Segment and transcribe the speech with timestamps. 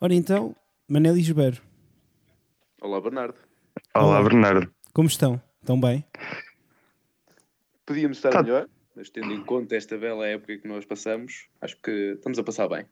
[0.00, 0.54] Ora então,
[0.88, 1.62] Manel e Gilberto,
[2.80, 3.34] Olá, Bernardo.
[3.94, 4.22] Olá, Olá.
[4.22, 4.70] Bernardo.
[4.92, 5.40] como estão?
[5.60, 6.04] Estão bem?
[7.84, 8.42] Podíamos estar Tá.
[8.42, 12.44] melhor, mas tendo em conta esta bela época que nós passamos, acho que estamos a
[12.44, 12.84] passar bem.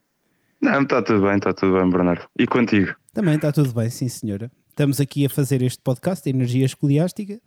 [0.61, 2.29] Não, está tudo bem, está tudo bem, Bernardo.
[2.38, 2.95] E contigo?
[3.13, 4.51] Também está tudo bem, sim senhora.
[4.69, 7.41] Estamos aqui a fazer este podcast, Energia Escoliástica,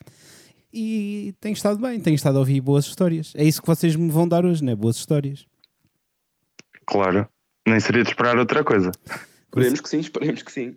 [0.71, 3.33] e tem estado bem, tenho estado a ouvir boas histórias.
[3.35, 4.75] É isso que vocês me vão dar hoje, não é?
[4.75, 5.45] Boas histórias.
[6.85, 7.27] Claro.
[7.67, 8.91] Nem seria de esperar outra coisa.
[9.49, 10.75] Esperemos que sim, esperemos que sim.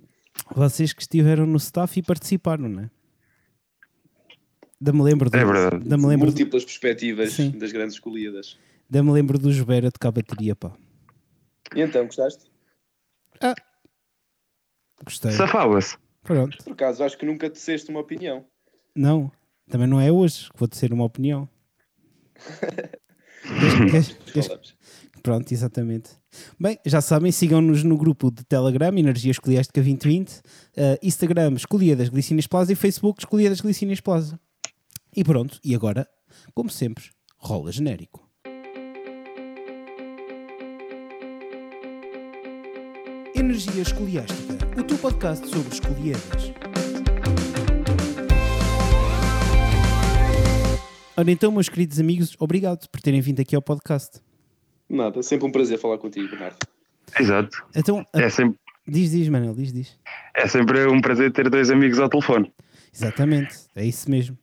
[0.54, 2.90] Vocês que estiveram no staff e participaram, não é?
[4.80, 5.84] Ainda me lembro do, É verdade.
[5.88, 7.50] me lembro, Múltiplas perspectivas Sim.
[7.52, 8.58] das grandes escolhidas.
[8.90, 10.72] ainda me lembro do Jubera de cá bateria, pá.
[11.74, 12.50] E então, gostaste?
[15.04, 15.32] Gostei.
[15.32, 15.96] Safava-se.
[16.22, 16.56] Pronto.
[16.64, 18.44] Por acaso, acho que nunca teceste uma opinião.
[18.94, 19.30] Não,
[19.68, 21.48] também não é hoje que vou ter uma opinião.
[23.90, 24.74] Queres- queres- queres-.
[25.22, 26.10] Pronto, exatamente.
[26.58, 30.40] Bem, já sabem, sigam-nos no grupo de Telegram, Energia Escoliástica 2020,
[30.76, 33.60] eh, Instagram, Escolia das Glicínias Plaza e Facebook, Escolia das
[34.00, 34.38] Plaza.
[35.14, 36.06] E pronto, e agora,
[36.54, 37.04] como sempre,
[37.36, 38.26] rola genérico.
[43.34, 46.52] Energia Escoliástica, o teu podcast sobre escolhidas.
[51.14, 54.20] Ora então, meus queridos amigos, obrigado por terem vindo aqui ao podcast.
[54.92, 56.58] Nada, sempre um prazer falar contigo, Bernardo.
[57.18, 57.64] Exato.
[57.74, 59.98] Então, a- É sempre, diz, diz, Manel, diz, diz.
[60.36, 62.52] é sempre um prazer ter dois amigos ao telefone.
[62.94, 64.36] Exatamente, é isso mesmo.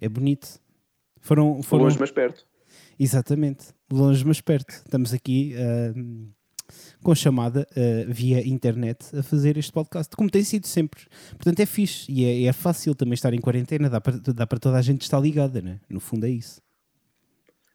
[0.00, 0.60] É bonito.
[1.20, 2.46] Foram, foram Longe, mas perto.
[2.98, 4.70] exatamente, longe mas perto.
[4.70, 6.28] Estamos aqui ahm,
[7.02, 11.02] com chamada ah, via internet a fazer este podcast, como tem sido sempre.
[11.30, 14.58] Portanto, é fixe e é, é fácil também estar em quarentena, dá para, dá para
[14.60, 15.80] toda a gente estar ligada, né?
[15.90, 16.62] No fundo é isso.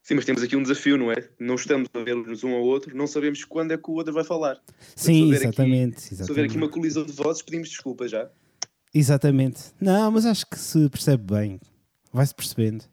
[0.04, 1.30] Sim, mas temos aqui um desafio, não é?
[1.40, 4.26] Não estamos a ver-nos um ao outro, não sabemos quando é que o outro vai
[4.26, 4.58] falar.
[4.96, 6.02] Sim, houver aqui- exatamente.
[6.02, 6.58] Se houver aqui exatamente.
[6.58, 8.30] uma colisão de vozes, pedimos desculpa já.
[8.94, 9.62] Exatamente.
[9.80, 11.59] Não, mas acho que se percebe bem.
[12.12, 12.84] Vai-se percebendo.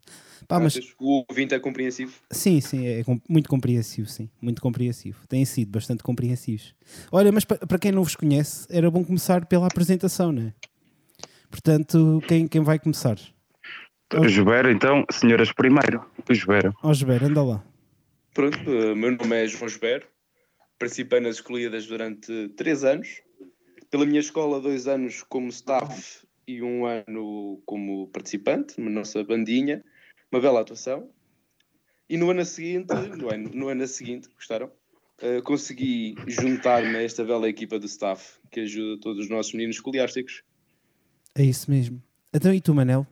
[0.47, 0.77] Pá, mas?
[1.01, 2.13] O ouvinte é compreensivo.
[2.31, 5.19] Sim, sim, é muito compreensivo, sim, muito compreensivo.
[5.29, 6.75] Têm sido bastante compreensivos.
[7.13, 10.55] Olha, mas pa- para quem não vos conhece, era bom começar pela apresentação, não é?
[11.51, 13.19] Portanto, quem, quem vai começar?
[14.19, 16.05] O Jubera, então, senhoras primeiro.
[16.29, 16.73] Jubera.
[16.83, 17.65] Ó, Gilberto, anda lá.
[18.35, 20.09] Pronto, eh, meu nome é João Gilberto,
[20.79, 23.23] participei nas escolhidas durante três anos.
[23.91, 29.83] Pela minha escola, dois anos como staff e um ano como participante, na nossa bandinha.
[30.33, 31.09] Uma bela atuação.
[32.09, 34.71] E no ano seguinte, no ano, no ano seguinte, gostaram?
[35.23, 39.77] Eh, consegui juntar-me a esta bela equipa do staff que ajuda todos os nossos meninos
[39.77, 40.43] escoliásticos.
[41.35, 42.03] É isso mesmo.
[42.33, 43.07] Então, e tu, Manel?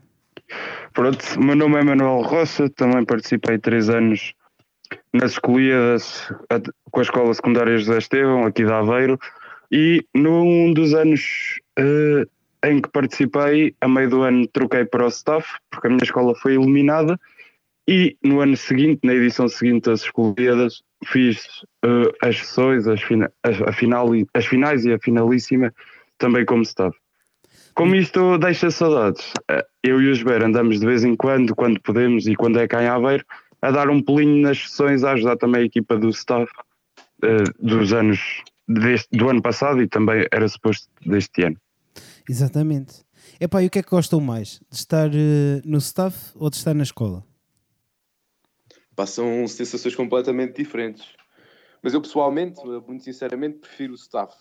[0.98, 4.34] Pronto, o meu nome é Manuel Rocha, também participei três anos
[5.12, 6.28] nas escolhidas
[6.91, 9.16] com a Escola Secundária José Estevão, aqui de Aveiro,
[9.70, 12.25] e num dos anos eh,
[12.64, 16.34] em que participei, a meio do ano troquei para o staff, porque a minha escola
[16.34, 17.16] foi eliminada,
[17.86, 21.47] e no ano seguinte, na edição seguinte das escolhidas, fiz
[21.84, 25.72] eh, as sessões, as, fina- as, final, as finais e a finalíssima,
[26.19, 26.98] também como staff.
[27.78, 31.81] Como isto deixa saudades, eh, eu e o Josber andamos de vez em quando, quando
[31.81, 33.25] podemos e quando é cá em Aveiro,
[33.62, 36.50] a dar um pulinho nas sessões, a ajudar também a equipa do staff
[37.22, 41.56] eh, dos anos deste, do ano passado e também era suposto deste ano.
[42.28, 43.05] Exatamente.
[43.41, 44.60] Epá, e o que é que gostam mais?
[44.69, 47.25] De estar eh, no staff ou de estar na escola?
[48.97, 51.06] Passam sensações completamente diferentes.
[51.81, 54.34] Mas eu pessoalmente, muito sinceramente, prefiro o staff.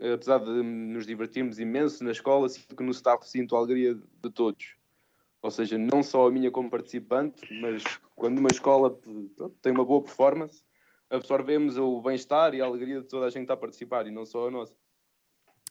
[0.00, 4.30] Apesar de nos divertirmos imenso na escola, sinto que no staff sinto a alegria de
[4.30, 4.76] todos.
[5.42, 7.82] Ou seja, não só a minha como participante, mas
[8.14, 8.96] quando uma escola
[9.60, 10.62] tem uma boa performance,
[11.10, 14.10] absorvemos o bem-estar e a alegria de toda a gente que está a participar e
[14.10, 14.72] não só a nossa.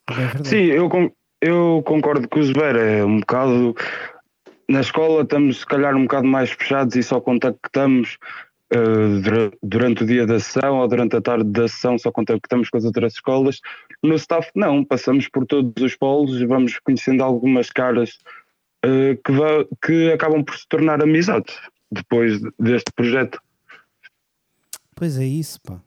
[0.10, 0.44] É.
[0.44, 0.90] Sim, eu,
[1.42, 3.74] eu concordo com o Josber, é um bocado.
[4.70, 8.18] Na escola estamos se calhar um bocado mais fechados e só contactamos
[8.72, 12.70] eh, dura- durante o dia da sessão ou durante a tarde da sessão, só contactamos
[12.70, 13.60] com as outras escolas.
[14.02, 18.18] No staff, não, passamos por todos os polos e vamos conhecendo algumas caras
[18.84, 21.56] eh, que, que acabam por se tornar amizades
[21.92, 23.40] depois de- deste projeto.
[24.96, 25.82] Pois é isso, pá.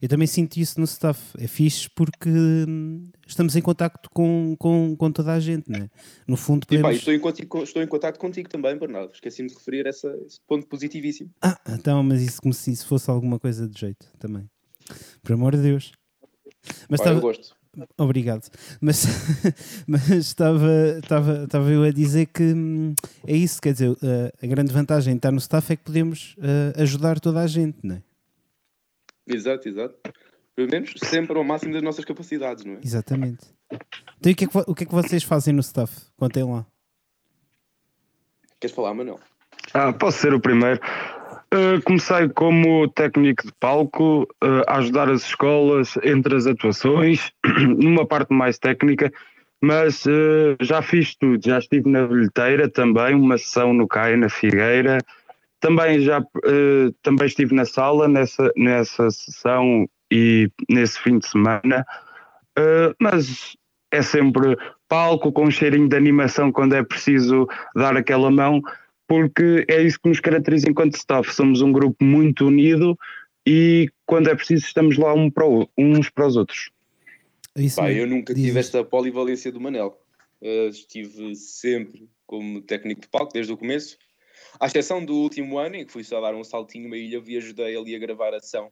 [0.00, 1.20] Eu também sinto isso no staff.
[1.38, 5.88] É fixe porque hum, estamos em contacto com, com, com toda a gente, né?
[6.26, 6.98] No fundo, E pá, podemos...
[6.98, 9.12] estou, em contigo, estou em contato contigo também, Bernardo.
[9.12, 11.30] Esqueci-me de referir essa, esse ponto positivíssimo.
[11.42, 14.48] Ah, então, mas isso como se isso fosse alguma coisa de jeito também.
[15.22, 15.92] Por amor de Deus.
[16.88, 17.20] Mas Pá, eu estava...
[17.20, 17.60] gosto.
[17.96, 18.48] Obrigado.
[18.80, 19.06] Mas,
[19.86, 22.94] mas estava, estava, estava eu a dizer que hum,
[23.26, 26.34] é isso, quer dizer, a, a grande vantagem de estar no staff é que podemos
[26.40, 28.02] ah, ajudar toda a gente, não é?
[29.30, 29.94] Exato, exato.
[30.54, 32.80] Pelo menos sempre ao máximo das nossas capacidades, não é?
[32.84, 33.46] Exatamente.
[34.18, 35.92] Então, e o que, é que, o que é que vocês fazem no staff?
[36.16, 36.66] Contem lá.
[38.60, 39.18] Queres falar, Manuel?
[39.72, 40.80] Ah, posso ser o primeiro.
[41.52, 47.32] Uh, comecei como técnico de palco, uh, a ajudar as escolas entre as atuações,
[47.78, 49.10] numa parte mais técnica,
[49.60, 51.40] mas uh, já fiz tudo.
[51.44, 54.98] Já estive na bilheteira também, uma sessão no CAI, na Figueira.
[55.60, 61.86] Também já uh, também estive na sala nessa, nessa sessão e nesse fim de semana.
[62.58, 63.56] Uh, mas
[63.92, 64.56] é sempre
[64.88, 68.60] palco com um cheirinho de animação quando é preciso dar aquela mão,
[69.06, 71.32] porque é isso que nos caracteriza enquanto staff.
[71.34, 72.98] Somos um grupo muito unido
[73.46, 76.70] e quando é preciso estamos lá um para o- uns para os outros.
[77.56, 80.00] Isso Pá, eu nunca tive esta polivalência do Manel.
[80.40, 83.98] Uh, estive sempre como técnico de palco desde o começo,
[84.58, 87.36] à exceção do último ano em que fui só dar um saltinho uma ilha e
[87.36, 88.70] ajudei ali a gravar a ação.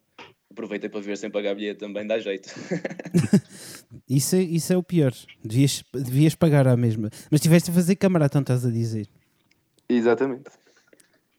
[0.51, 2.49] Aproveitei para ver sem pagar bilhete também, dá jeito.
[4.09, 5.13] Isso, é, isso é o pior.
[5.45, 7.11] Devias, devias pagar à mesma.
[7.31, 9.07] Mas tiveste a fazer câmara, então estás a dizer.
[9.89, 10.51] Exatamente.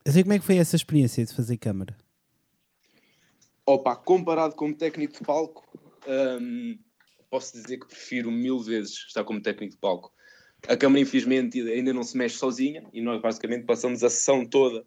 [0.07, 1.95] Sei como é que foi essa experiência de fazer câmara.
[3.65, 5.67] Opa, comparado como técnico de palco,
[6.07, 6.77] hum,
[7.29, 10.11] posso dizer que prefiro mil vezes estar como técnico de palco.
[10.67, 14.85] A câmara, infelizmente, ainda não se mexe sozinha e nós basicamente passamos a sessão toda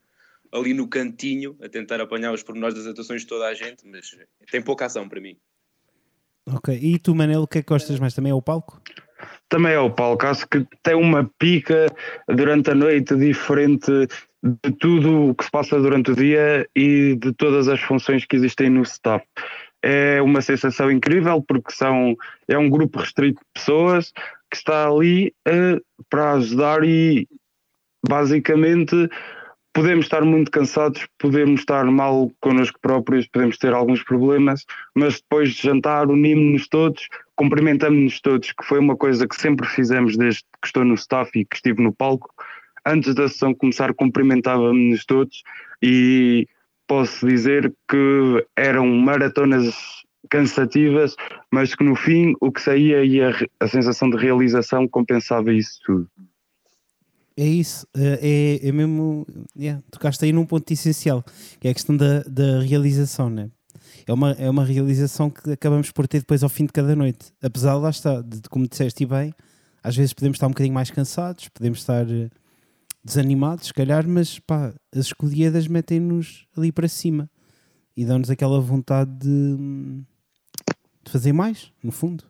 [0.53, 4.15] ali no cantinho a tentar apanhar os pormenores das atuações de toda a gente, mas
[4.51, 5.37] tem pouca ação para mim.
[6.47, 6.79] Ok.
[6.81, 8.15] E tu, Manel, o que é que gostas mais?
[8.15, 8.81] Também é o palco?
[9.49, 11.87] Também é o palco, acho que tem uma pica
[12.29, 14.09] durante a noite diferente
[14.43, 18.35] de tudo o que se passa durante o dia e de todas as funções que
[18.35, 19.25] existem no staff.
[19.83, 24.13] É uma sensação incrível porque são, é um grupo restrito de pessoas
[24.51, 27.27] que está ali eh, para ajudar e
[28.07, 29.09] basicamente
[29.73, 35.55] podemos estar muito cansados, podemos estar mal connosco próprios, podemos ter alguns problemas, mas depois
[35.55, 40.67] de jantar unimos-nos todos, cumprimentamos-nos todos, que foi uma coisa que sempre fizemos desde que
[40.67, 42.31] estou no staff e que estive no palco.
[42.85, 45.43] Antes da sessão começar, cumprimentávamos-nos todos
[45.83, 46.47] e
[46.93, 49.75] posso dizer que eram maratonas
[50.29, 51.17] cansativas,
[51.51, 53.31] mas que no fim o que saía e a,
[53.61, 56.09] a sensação de realização compensava isso tudo.
[57.35, 57.87] É isso.
[57.97, 59.27] É, é, é mesmo.
[59.57, 61.25] Yeah, tocaste aí num ponto essencial,
[61.59, 63.51] que é a questão da, da realização, né?
[64.07, 67.33] É uma, é uma realização que acabamos por ter depois ao fim de cada noite.
[67.43, 69.33] Apesar, lá está, de, como disseste e bem,
[69.83, 72.29] às vezes podemos estar um bocadinho mais cansados, podemos estar eh,
[73.05, 77.31] desanimados, se calhar, mas pá, as escolhidas metem-nos ali para cima
[77.97, 79.57] e dão-nos aquela vontade de,
[81.05, 82.25] de fazer mais, no fundo.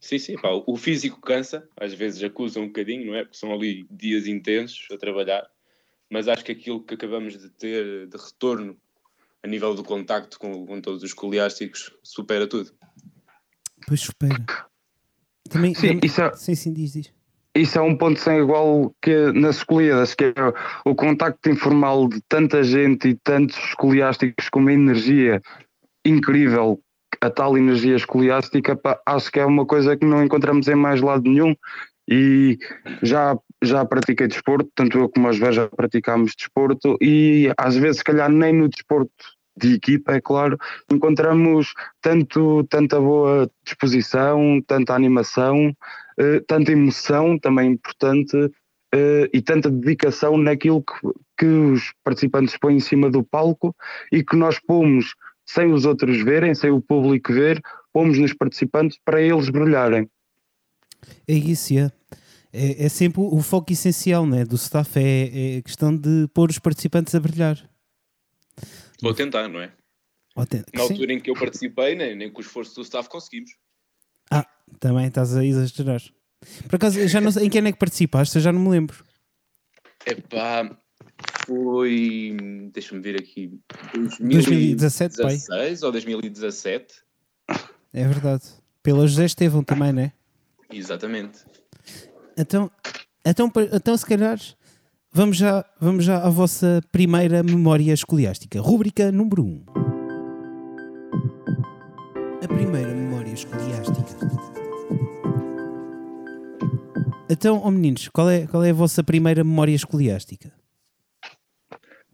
[0.00, 3.24] Sim, sim, pá, o físico cansa, às vezes acusa um bocadinho, não é?
[3.24, 5.44] Porque são ali dias intensos a trabalhar,
[6.08, 8.76] mas acho que aquilo que acabamos de ter de retorno
[9.42, 12.72] a nível do contacto com, com todos os escoliásticos supera tudo.
[13.86, 14.44] Pois supera.
[15.48, 17.12] Também, Sim, também- isso é- sim, sim, diz, diz.
[17.56, 20.34] Isso é um ponto sem igual que nas escolhidas, que é
[20.84, 25.40] o contacto informal de tanta gente e tantos escoliásticos com uma energia
[26.04, 26.78] incrível,
[27.20, 31.00] a tal energia escoliástica, pá, acho que é uma coisa que não encontramos em mais
[31.00, 31.54] lado nenhum.
[32.08, 32.58] E
[33.02, 37.98] já, já pratiquei desporto, tanto eu como os Ver já praticámos desporto, e às vezes,
[37.98, 39.10] se calhar, nem no desporto
[39.56, 40.58] de equipa, é claro,
[40.90, 45.74] encontramos tanto, tanta boa disposição, tanta animação,
[46.18, 48.36] eh, tanta emoção também importante
[48.94, 50.94] eh, e tanta dedicação naquilo que,
[51.38, 53.74] que os participantes põem em cima do palco
[54.12, 55.14] e que nós pomos
[55.46, 60.08] sem os outros verem, sem o público ver, pomos nos participantes para eles brilharem.
[61.26, 61.90] É isso, é.
[62.52, 66.50] É, é sempre o, foco essencial né, do staff, é, é a questão de pôr
[66.50, 67.56] os participantes a brilhar.
[69.00, 69.72] Vou tentar, não é?
[70.36, 70.62] Na sim.
[70.78, 73.50] altura em que eu participei, nem, nem com o esforço do staff conseguimos.
[74.30, 74.46] Ah,
[74.78, 76.02] também estás a exagerar.
[76.68, 79.02] Por acaso, já não sei em quem é que participaste, eu já não me lembro.
[80.04, 80.76] Epá,
[81.46, 82.36] foi.
[82.72, 83.58] Deixa-me ver aqui.
[84.20, 85.24] 2017, pai.
[85.24, 87.02] 2016 ou 2017?
[87.92, 88.44] É verdade.
[88.82, 90.12] Pela José Estevão também, né?
[90.70, 91.44] Exatamente.
[92.36, 92.70] Então,
[93.24, 94.38] então, então se calhar,
[95.16, 98.60] vamos já, vamos já à vossa primeira memória escoliástica.
[98.60, 99.64] Rúbrica número 1.
[102.44, 104.14] A primeira memória escoliástica.
[107.30, 110.52] Então, ó meninos, qual é, qual é a vossa primeira memória escoliástica?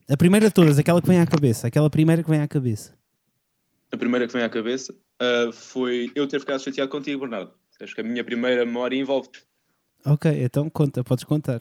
[0.09, 1.66] A primeira de todas, aquela que vem à cabeça.
[1.66, 2.94] Aquela primeira que vem à cabeça.
[3.90, 7.50] A primeira que vem à cabeça ah, foi eu ter ficado chateado contigo, Bernardo.
[7.80, 9.44] Acho que a minha primeira memória envolve-te.
[10.06, 11.61] Ok, então conta, podes contar.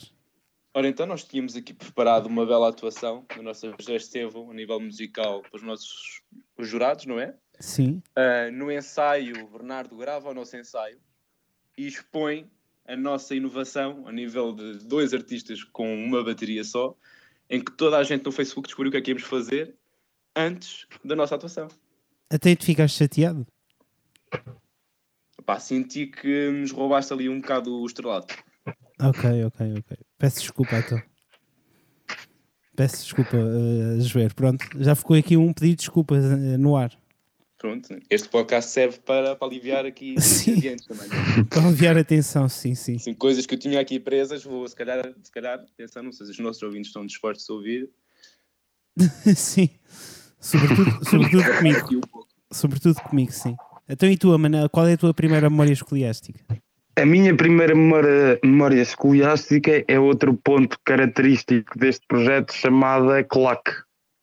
[0.73, 4.79] Ora, então nós tínhamos aqui preparado uma bela atuação da nossa José Estevão a nível
[4.79, 6.21] musical para os nossos
[6.57, 7.35] os jurados, não é?
[7.59, 8.01] Sim.
[8.17, 10.97] Uh, no ensaio, o Bernardo grava o nosso ensaio
[11.77, 12.49] e expõe
[12.87, 16.95] a nossa inovação a nível de dois artistas com uma bateria só,
[17.49, 19.75] em que toda a gente no Facebook descobriu o que é que íamos fazer
[20.35, 21.67] antes da nossa atuação.
[22.29, 23.45] Até te ficaste chateado?
[25.45, 28.27] Pá, senti que nos roubaste ali um bocado o estrelado.
[29.01, 29.98] Ok, ok, ok.
[30.17, 31.01] Peço desculpa então.
[32.75, 34.34] Peço desculpa, uh, Joer.
[34.34, 36.91] Pronto, já ficou aqui um pedido de desculpas uh, no ar.
[37.58, 40.60] Pronto, este podcast serve para, para aliviar aqui sim.
[40.77, 41.46] também.
[41.50, 42.98] para aliviar a tensão, sim, sim.
[42.98, 43.13] sim.
[43.13, 46.31] Coisas que eu tinha aqui presas, vou se calhar, se calhar pensar, não sei se
[46.31, 47.89] os nossos ouvintes estão dispostos a ouvir.
[49.36, 49.70] sim,
[50.39, 52.01] sobretudo, sobretudo comigo.
[52.51, 53.55] Sobretudo comigo, sim.
[53.88, 56.43] Então e tu, Manel, qual é a tua primeira memória escoliástica?
[56.98, 63.62] A minha primeira memória, memória escoliástica é outro ponto característico deste projeto chamada CLAC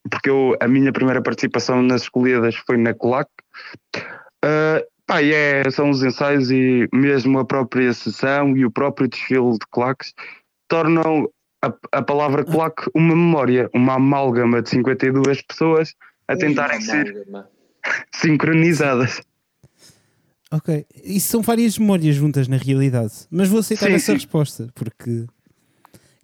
[0.09, 3.29] porque eu, a minha primeira participação nas escolhidas foi na COLAC.
[4.45, 9.53] Uh, pá, é, são os ensaios e mesmo a própria sessão e o próprio desfile
[9.53, 10.15] de claques
[10.69, 11.29] tornam
[11.63, 15.95] a, a palavra claque uma memória, uma amálgama de 52 pessoas
[16.29, 17.27] a tentarem ser
[18.15, 19.21] sincronizadas.
[20.51, 24.15] Ok, isso são várias memórias juntas na realidade, mas vou aceitar sim, essa sim.
[24.15, 25.27] resposta porque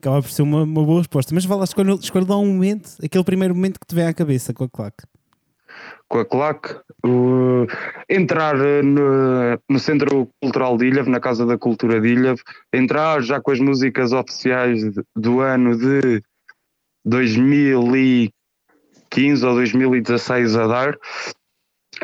[0.04, 1.34] acaba por ser uma, uma boa resposta.
[1.34, 4.12] Mas vá lá, escolhe, escolhe lá um momento, aquele primeiro momento que te vem à
[4.12, 5.04] cabeça com a claque.
[6.08, 7.66] Com a claque, uh,
[8.08, 12.40] entrar no, no, Centro Cultural de Ilhavo, na Casa da Cultura de Ilhavo,
[12.72, 14.82] entrar já com as músicas oficiais
[15.16, 16.22] do ano de
[17.04, 20.98] 2015 ou 2016 a dar,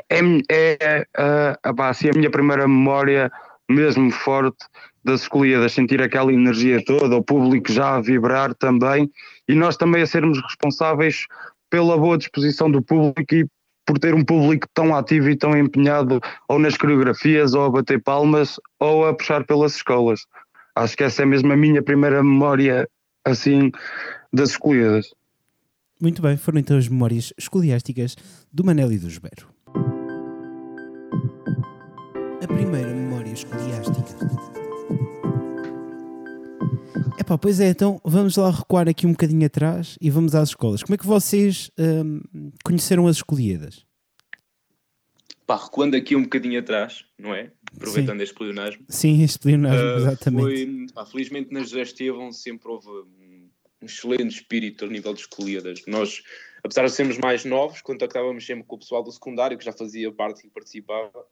[0.09, 0.21] é,
[0.51, 3.31] é, é, assim, a minha primeira memória
[3.69, 4.67] mesmo forte
[5.05, 9.11] das escolhidas, sentir aquela energia toda, o público já a vibrar também
[9.49, 11.27] e nós também a sermos responsáveis
[11.71, 13.47] pela boa disposição do público e
[13.87, 18.03] por ter um público tão ativo e tão empenhado ou nas coreografias ou a bater
[18.03, 20.27] palmas ou a puxar pelas escolas.
[20.77, 22.89] Acho que essa é mesmo a minha primeira memória
[23.25, 23.71] assim
[24.33, 25.11] das escolhidas.
[26.01, 28.17] Muito bem, foram então as memórias escoliásticas
[28.53, 29.49] do Manel e do Esbero.
[32.43, 34.17] A primeira memória escoliástica
[37.19, 40.83] Epá, pois é, então vamos lá recuar aqui um bocadinho atrás e vamos às escolas.
[40.83, 43.85] Como é que vocês hum, conheceram as escolhidas?
[45.47, 47.53] Pá, recuando aqui um bocadinho atrás, não é?
[47.77, 48.23] Aproveitando Sim.
[48.25, 48.85] este pleonasmo.
[48.89, 50.43] Sim, este pleonasmo, uh, exatamente.
[50.43, 53.51] Foi, pá, felizmente na José Estevão sempre houve um,
[53.83, 55.83] um excelente espírito a nível de escolhidas.
[55.87, 56.23] Nós,
[56.65, 60.11] apesar de sermos mais novos, contactávamos sempre com o pessoal do secundário que já fazia
[60.11, 61.27] parte e participava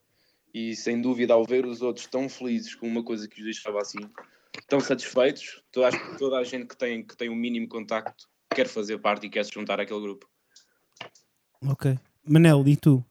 [0.53, 3.81] e sem dúvida ao ver os outros tão felizes com uma coisa que os deixava
[3.81, 3.99] assim
[4.57, 5.61] estão satisfeitos.
[5.71, 9.29] Toda, toda a gente que tem, que tem um mínimo contacto quer fazer parte e
[9.29, 10.27] quer se juntar àquele grupo.
[11.67, 11.97] Ok.
[12.25, 13.03] Manel, e tu?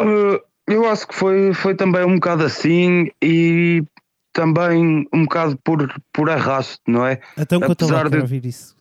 [0.00, 3.82] Uh, eu acho que foi, foi também um bocado assim e
[4.32, 7.20] também um bocado por, por arrasto, não é?
[7.36, 8.76] Então, Apesar de, ouvir isso.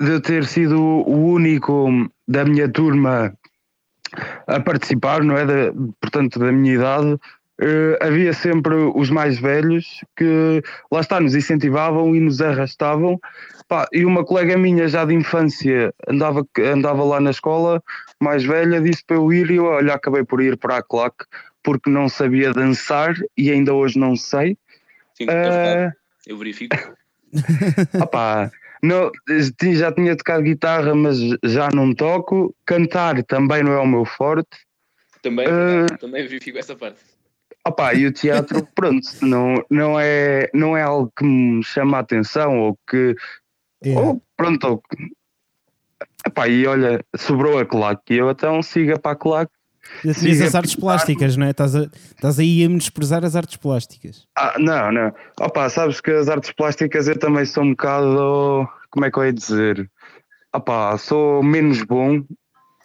[0.00, 1.88] de eu ter sido o único
[2.28, 3.36] da minha turma
[4.46, 5.44] a participar, não é?
[6.00, 7.18] Portanto, da minha idade,
[7.62, 13.20] Uh, havia sempre os mais velhos que lá está, nos incentivavam e nos arrastavam.
[13.68, 17.82] Pá, e uma colega minha já de infância andava, andava lá na escola,
[18.18, 21.26] mais velha, disse para eu ir e eu olha, acabei por ir para a claque
[21.62, 24.56] porque não sabia dançar e ainda hoje não sei.
[25.12, 25.92] Sim, uh,
[26.26, 26.76] eu verifico.
[28.02, 28.50] opá,
[28.82, 29.10] não,
[29.74, 32.54] já tinha tocado guitarra, mas já não toco.
[32.64, 34.48] Cantar também não é o meu forte.
[35.22, 37.00] Também, uh, também verifico essa parte.
[37.66, 42.00] Opa, e o teatro, pronto, não, não, é, não é algo que me chama a
[42.00, 43.14] atenção ou que.
[43.84, 44.08] Yeah.
[44.08, 44.82] Ou, pronto, ou,
[46.26, 49.52] Epá, e olha, sobrou a claque e eu então siga para a claque.
[50.04, 51.50] E as artes plásticas, não é?
[51.50, 54.26] Estás, a, estás aí a menosprezar as artes plásticas.
[54.36, 55.12] Ah, não, não.
[55.40, 58.68] Opa, sabes que as artes plásticas eu também sou um bocado.
[58.90, 59.90] Como é que eu ia dizer?
[60.52, 62.24] Opa, sou menos bom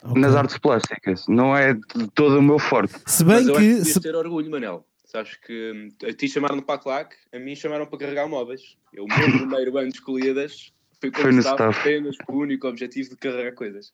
[0.03, 0.21] okay.
[0.21, 1.25] nas artes plásticas.
[1.27, 2.95] Não é de todo o meu forte.
[3.05, 3.85] Se bem Mas que.
[3.85, 4.01] Se...
[4.01, 4.85] ter orgulho, Manel.
[5.05, 8.77] Sabes que hum, a ti chamaram para a claque, a mim chamaram para carregar móveis.
[8.93, 12.67] Eu, o meu primeiro ano de escolhidas foi quando foi estava apenas com o único
[12.67, 13.93] objetivo de carregar coisas.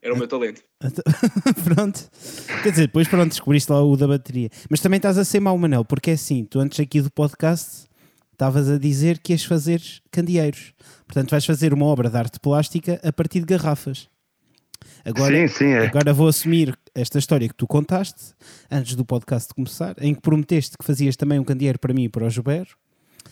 [0.00, 0.62] Era o meu talento.
[1.64, 2.08] pronto.
[2.62, 4.48] Quer dizer, depois pronto, descobriste lá o da bateria.
[4.70, 7.88] Mas também estás a ser mau, Manel, porque é assim, tu antes aqui do podcast
[8.32, 10.72] estavas a dizer que ias fazer candeeiros.
[11.06, 14.08] Portanto, vais fazer uma obra de arte plástica a partir de garrafas.
[15.04, 15.86] Agora, sim, sim, é.
[15.86, 18.34] agora vou assumir esta história que tu contaste
[18.70, 22.08] antes do podcast começar, em que prometeste que fazias também um candeeiro para mim e
[22.08, 22.76] para o Gilberto.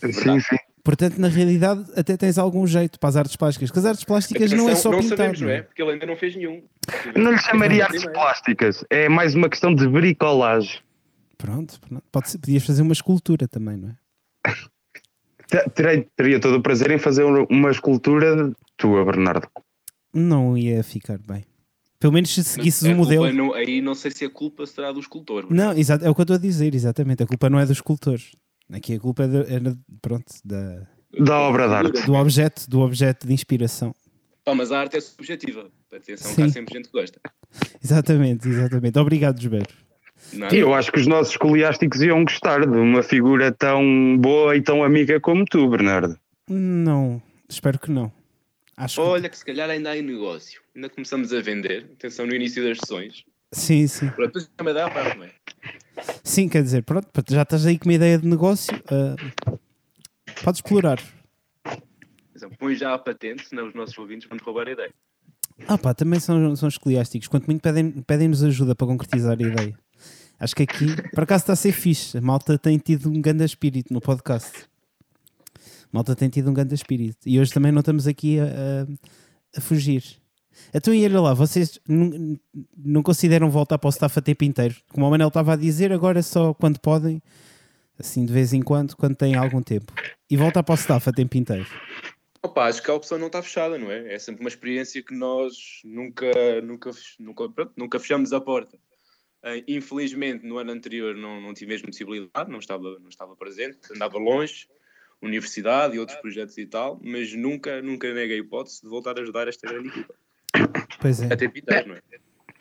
[0.00, 0.56] Sim, sim.
[0.86, 3.68] Portanto, na realidade, até tens algum jeito para as artes plásticas.
[3.70, 5.18] Porque as artes plásticas não é só não pintar.
[5.18, 5.58] sabemos, não não é?
[5.58, 5.62] é?
[5.62, 6.62] Porque ele ainda não fez nenhum.
[7.16, 10.78] Não lhe chamaria artes plásticas, é mais uma questão de bricolagem.
[11.36, 12.04] Pronto, pronto.
[12.12, 14.52] Pode ser, podias fazer uma escultura também, não é?
[15.48, 19.48] Te- Terei, teria todo o prazer em fazer uma escultura tua, Bernardo.
[20.14, 21.44] Não ia ficar bem.
[21.98, 23.22] Pelo menos se seguisses o modelo.
[23.24, 25.46] culpa não- aí não sei se a culpa será do escultor.
[25.50, 27.22] Não, exato, é o que eu estou a dizer, exatamente.
[27.22, 28.36] A culpa não é dos escultores.
[28.72, 30.86] Aqui a culpa é, da- é da- pronto, da,
[31.18, 32.06] Da obra de arte.
[32.06, 33.94] do objeto, do objeto de inspiração.
[34.44, 35.68] Pá, mas a arte é subjetiva.
[35.92, 36.36] Atenção, Sim.
[36.36, 37.20] que há sempre gente que gosta.
[37.82, 38.98] Exatamente, exatamente.
[38.98, 39.66] Obrigado, Josbero.
[40.32, 40.54] Nada.
[40.54, 44.62] E eu acho que os nossos escoliásticos iam gostar de uma figura tão boa e
[44.62, 46.18] tão amiga como tu, Bernardo.
[46.48, 48.12] Não, espero que não.
[48.76, 49.00] Acho que...
[49.08, 50.60] Olha que se calhar ainda há em negócio.
[50.74, 51.90] Ainda começamos a vender.
[51.94, 53.24] Atenção no início das sessões.
[53.52, 54.08] Sim, sim.
[54.10, 55.30] Pronto, isso também dá a parte, não é?
[56.22, 58.72] Sim, quer dizer, pronto, já estás aí com uma ideia de negócio.
[58.90, 59.16] ah,
[60.44, 61.00] podes explorar.
[62.58, 64.92] Põe já a patente, senão os nossos ouvintes vão-te roubar a ideia.
[65.66, 67.28] Ah pá, também são, são escoliásticos.
[67.28, 69.78] Quanto muito pedem- pedem-nos ajuda para concretizar a ideia.
[70.38, 72.18] Acho que aqui, por acaso está a ser fixe.
[72.18, 74.64] A malta tem tido um grande espírito no podcast.
[75.54, 77.16] A malta tem tido um grande espírito.
[77.26, 80.04] E hoje também não estamos aqui a, a- a fugir.
[80.74, 84.74] Então, e olha lá, vocês não, consideram voltar para o staff a tempo inteiro?
[84.92, 87.22] Como o Manel estava a dizer, agora só quando podem,
[87.98, 89.92] assim de vez em quando, quando têm algum tempo.
[90.30, 91.66] E voltar para o staff a tempo inteiro.
[92.42, 94.14] Opa, acho que a opção não está fechada, não é?
[94.14, 96.30] É sempre uma experiência que nós nunca,
[96.62, 98.78] nunca, nunca, pronto, nunca fechamos a porta.
[99.42, 103.78] Eh, infelizmente, no ano anterior não, não tive mesmo possibilidade, não estava, não estava presente,
[103.92, 104.68] andava longe,
[105.20, 109.22] universidade e outros projetos e tal, mas nunca, nunca neguei a hipótese de voltar a
[109.22, 110.14] ajudar esta grande equipa.
[111.00, 111.32] Pois é.
[111.32, 112.00] Até pintar, não é?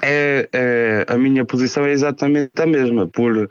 [0.02, 3.08] É, é- a minha posição é exatamente a mesma.
[3.08, 3.50] Por,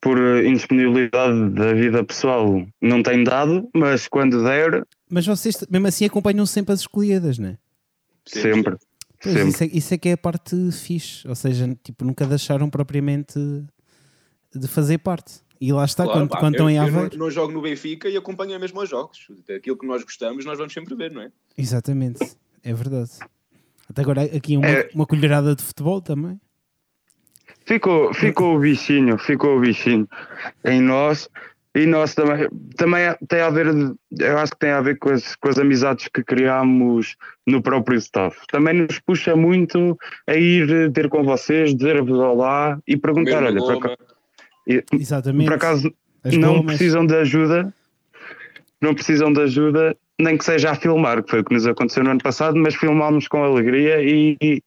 [0.00, 6.04] por indisponibilidade da vida pessoal, não tem dado, mas quando der, Mas vocês, mesmo assim,
[6.04, 7.58] acompanham sempre as escolhidas, não é?
[8.26, 8.76] sempre.
[9.22, 9.48] Pois, sempre.
[9.50, 11.26] isso, é, isso é que é a parte fixe.
[11.28, 13.38] Ou seja, tipo, nunca deixaram propriamente
[14.54, 15.40] de fazer parte.
[15.60, 17.18] E lá está, Claro, quando, pá, quando eu, estão em eu não, Aveiro.
[17.18, 19.26] não jogo no Benfica e acompanho mesmo os jogos.
[19.54, 21.30] Aquilo que nós gostamos, nós vamos sempre ver, não é?
[21.58, 22.20] Exatamente,
[22.64, 23.10] é verdade.
[23.90, 24.88] Até agora aqui uma, É.
[24.94, 26.40] uma colherada de futebol também.
[27.66, 30.08] Ficou, ficou o bichinho, ficou o bichinho
[30.64, 31.28] em nós.
[31.72, 33.66] E nós também, também tem a ver,
[34.18, 37.14] eu acho que tem a ver com as, com as amizades que criamos
[37.46, 38.36] no próprio staff.
[38.50, 43.60] Também nos puxa muito a ir ter com vocês, dizer-vos olá e perguntar, olha,
[44.66, 45.46] e- Exatamente.
[45.46, 46.76] por acaso As não gomas.
[46.76, 47.72] precisam de ajuda,
[48.80, 52.04] não precisam de ajuda, nem que seja a filmar, que foi o que nos aconteceu
[52.04, 54.62] no ano passado, mas filmámos com alegria e, e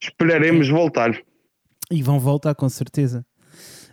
[0.00, 1.20] esperaremos voltar.
[1.90, 3.24] E vão voltar, com certeza.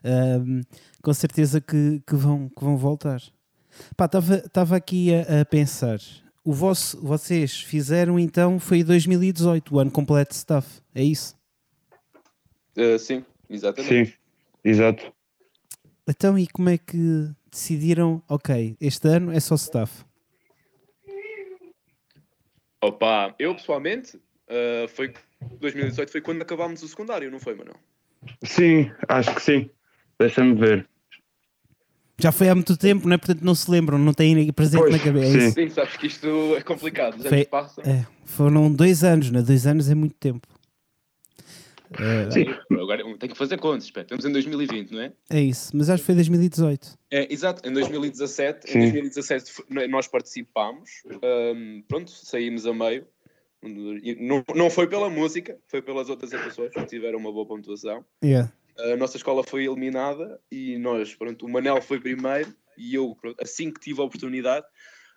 [0.04, 0.62] Ahm,
[1.02, 3.22] com certeza que, que vão, que vão voltar.
[3.92, 6.00] Estava aqui a, a pensar.
[6.44, 10.82] O vosso, vocês fizeram então, foi em 2018, o ano completo de staff.
[10.96, 11.36] É isso?
[12.76, 14.06] Eh, sim, exatamente.
[14.06, 14.14] Sim,
[14.64, 15.14] exato.
[16.08, 18.22] Então, e como é que decidiram?
[18.28, 20.06] Ok, este ano é só staff.
[22.82, 25.14] Opa, eu pessoalmente, eh, foi
[25.60, 27.76] 2018 foi quando acabámos o secundário, não foi, Manuel?
[28.44, 29.70] Sim, acho que sim.
[30.18, 30.88] Deixa-me ver.
[32.18, 33.18] Já foi há muito tempo, não é?
[33.18, 35.40] Portanto, não se lembram, não têm aí presente Pois, na cabeça.
[35.40, 35.52] Sim.
[35.52, 37.84] Sim, sabes que isto é complicado, os Foi- anos passam.
[37.86, 39.42] É, foram dois anos, né?
[39.42, 40.46] Dois anos é muito tempo.
[41.98, 42.46] É, Sim.
[42.72, 45.14] Agora tenho que fazer contas, espera, estamos em 2020, não é?
[45.30, 46.98] é isso, mas acho que foi 2018.
[47.10, 48.78] É, exato, em 2017, Sim.
[48.78, 50.90] em 2017 f- nós participámos,
[51.24, 53.08] ahm, pronto, saímos a meio.
[53.62, 58.06] Não, não foi pela música, foi pelas outras atuações que tiveram uma boa pontuação.
[58.24, 58.52] Yeah.
[58.78, 63.36] A nossa escola foi eliminada e nós, pronto, o Manel foi primeiro e eu, pronto,
[63.42, 64.66] assim que tive a oportunidade.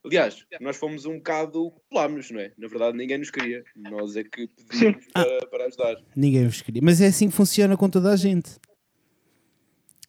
[0.05, 2.53] Aliás, nós fomos um bocado colámos, não é?
[2.59, 3.63] Na verdade, ninguém nos queria.
[3.77, 5.97] Nós é que pedimos para, para ajudar.
[6.17, 6.83] Ninguém vos queria.
[6.83, 8.51] Mas é assim que funciona com toda a gente.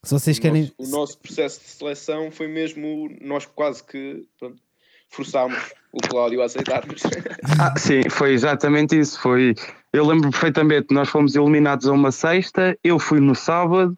[0.01, 0.61] Se vocês O querem.
[0.63, 4.61] nosso, o nosso processo de seleção foi mesmo, nós quase que pronto,
[5.09, 5.57] forçámos
[5.93, 7.01] o Cláudio a aceitar-nos.
[7.61, 9.21] Ah, sim, foi exatamente isso.
[9.21, 9.53] Foi.
[9.93, 13.95] Eu lembro perfeitamente, nós fomos eliminados a uma sexta, eu fui no sábado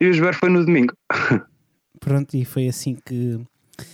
[0.00, 0.94] e o Josber foi no domingo.
[2.00, 3.38] Pronto, e foi assim que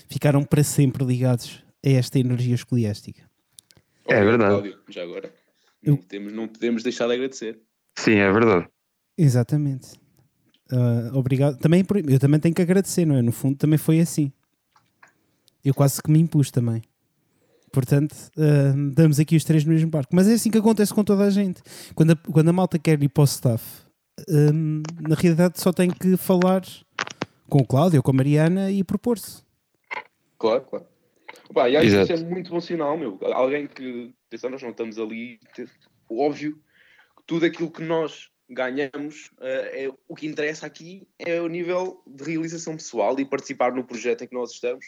[0.09, 3.23] ficaram para sempre ligados a esta energia escoliástica.
[4.07, 4.51] É verdade.
[4.53, 5.33] Cláudio, já agora.
[5.83, 7.59] Não podemos, não podemos deixar de agradecer.
[7.97, 8.69] Sim, é verdade.
[9.17, 9.99] Exatamente.
[10.73, 11.59] Ah, obrigado.
[11.59, 13.23] Também, por- eu também tenho que agradecer, não é?
[13.23, 14.33] No fundo, também foi assim.
[15.65, 16.83] Eu quase que me impus também.
[17.73, 20.15] Portanto, ah, damos aqui os três no mesmo barco.
[20.15, 21.63] Mas é assim que acontece com toda a gente.
[21.95, 23.65] Quando a, quando a malta quer ir para o staff,
[24.21, 24.53] ah,
[25.09, 26.63] na realidade só tem que falar
[27.49, 29.43] com o Cláudio ou com a Mariana e propor-se.
[30.41, 30.87] Claro, claro.
[31.53, 32.13] Pá, e acho que Exato.
[32.15, 33.19] isso é muito bom sinal, meu.
[33.35, 35.39] Alguém que, atenção, nós não estamos ali,
[36.09, 36.57] óbvio,
[37.19, 42.03] que tudo aquilo que nós ganhamos, eh, é, o que interessa aqui é o nível
[42.07, 44.87] de realização pessoal e participar no projeto em que nós estamos,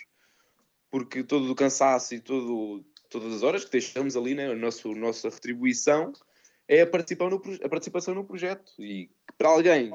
[0.91, 4.89] porque todo o cansaço e todo, todas as horas que deixamos ali, né, a nossa,
[4.89, 6.13] a nossa retribuição
[6.67, 8.73] é a participação, no, a participação no projeto.
[8.79, 9.91] E para alguém,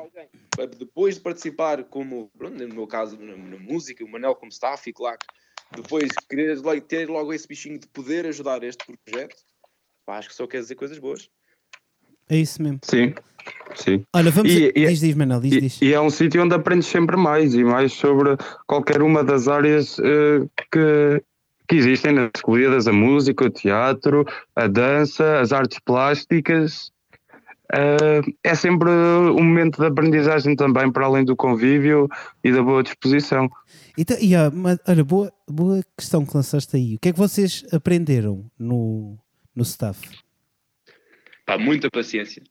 [0.78, 4.88] depois de participar, como pronto, no meu caso, na, na música, o Manel como staff
[4.88, 5.17] e claro,
[5.75, 9.36] depois querer logo- ter logo esse bichinho de poder ajudar este projeto,
[10.06, 11.30] pá, acho que só quer dizer coisas boas.
[12.30, 12.80] É isso mesmo.
[12.84, 13.13] Sim,
[13.75, 14.03] sim.
[14.13, 14.51] Olha, vamos.
[14.51, 14.80] E- a...
[14.80, 15.82] e- diz, diz, Manel, diz, E, diz.
[15.82, 19.97] e é um sítio onde aprendes sempre mais e mais sobre qualquer uma das áreas
[19.99, 21.23] eh, que,
[21.69, 24.25] que existem nas escolhidas, a música, o teatro,
[24.56, 26.91] a dança, as artes plásticas.
[27.73, 32.10] Eh, é sempre um momento de aprendizagem também, para além do convívio
[32.43, 33.49] e da boa disposição.
[33.97, 36.95] Então, e, ah, mas, olha, boa, boa questão que lançaste aí.
[36.95, 39.17] O que é que vocês aprenderam no,
[39.55, 40.07] no staff?
[41.43, 42.43] Pá, muita paciência.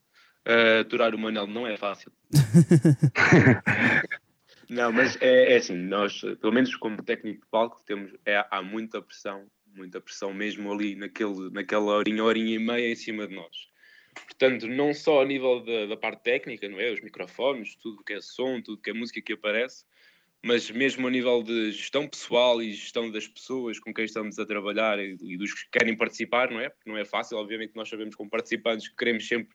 [0.44, 2.10] Uh, aturar o Manel não é fácil.
[4.68, 8.60] não, mas é, é assim, nós, pelo menos como técnico de palco, temos, é, há
[8.60, 13.34] muita pressão, muita pressão mesmo ali naquele, naquela horinha, horinha e meia em cima de
[13.34, 13.68] nós.
[14.24, 16.90] Portanto, não só a nível da, da parte técnica, não é?
[16.90, 19.84] Os microfones, tudo que é som, tudo que é música que aparece,
[20.44, 24.46] mas mesmo a nível de gestão pessoal e gestão das pessoas com quem estamos a
[24.46, 26.68] trabalhar e, e dos que querem participar, não é?
[26.68, 29.54] Porque não é fácil, obviamente nós sabemos como participantes que queremos sempre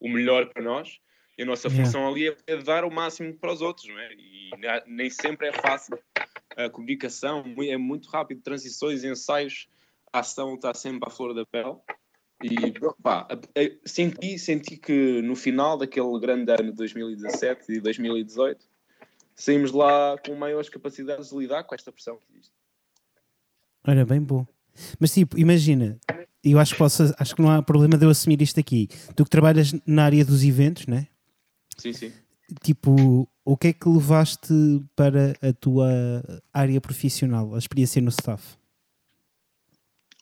[0.00, 0.98] o melhor para nós
[1.38, 4.12] e a nossa função ali é, é dar o máximo para os outros, não é?
[4.14, 4.50] E
[4.86, 5.98] nem sempre é fácil.
[6.56, 9.68] A comunicação mu- é muito rápido, transições, ensaios,
[10.12, 11.76] a ação está sempre à flor da pele.
[12.42, 13.28] E pá,
[13.84, 18.71] senti, senti que no final daquele grande ano de 2017 e 2018
[19.34, 22.52] saímos de lá com maiores capacidades de lidar com esta pressão que existe.
[23.86, 24.46] Olha, bem bom.
[24.98, 25.98] Mas tipo, imagina,
[26.42, 28.88] eu acho que, posso, acho que não há problema de eu assumir isto aqui.
[29.14, 31.08] Tu que trabalhas na área dos eventos, né?
[31.76, 32.12] Sim, sim.
[32.62, 34.52] Tipo, o que é que levaste
[34.94, 35.88] para a tua
[36.52, 38.56] área profissional, a experiência no staff?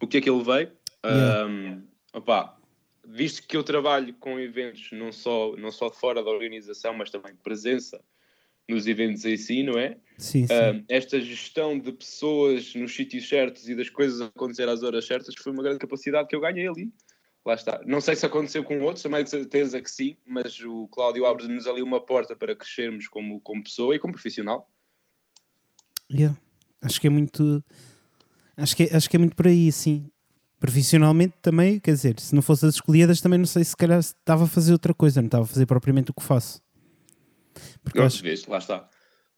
[0.00, 0.72] O que é que ele veio?
[1.04, 1.46] Yeah.
[1.46, 1.82] Um,
[2.14, 2.56] opá,
[3.06, 7.34] visto que eu trabalho com eventos não só, não só fora da organização, mas também
[7.36, 8.00] presença
[8.70, 9.96] nos eventos em si, não é?
[10.16, 10.54] Sim, sim.
[10.54, 15.34] Um, esta gestão de pessoas nos sítios certos e das coisas acontecer às horas certas
[15.38, 16.92] foi uma grande capacidade que eu ganhei ali.
[17.44, 17.80] Lá está.
[17.86, 21.66] Não sei se aconteceu com outros, também de certeza que sim, mas o Cláudio abre-nos
[21.66, 24.70] ali uma porta para crescermos como, como pessoa e como profissional.
[26.12, 26.36] Yeah.
[26.82, 27.64] Acho que é muito.
[28.56, 30.10] Acho que é, acho que é muito por aí, sim.
[30.58, 34.44] Profissionalmente também, quer dizer, se não fosse as escolhidas, também não sei se calhar estava
[34.44, 36.60] a fazer outra coisa, não estava a fazer propriamente o que faço.
[37.82, 38.88] Porque Não, acho, vês, lá está.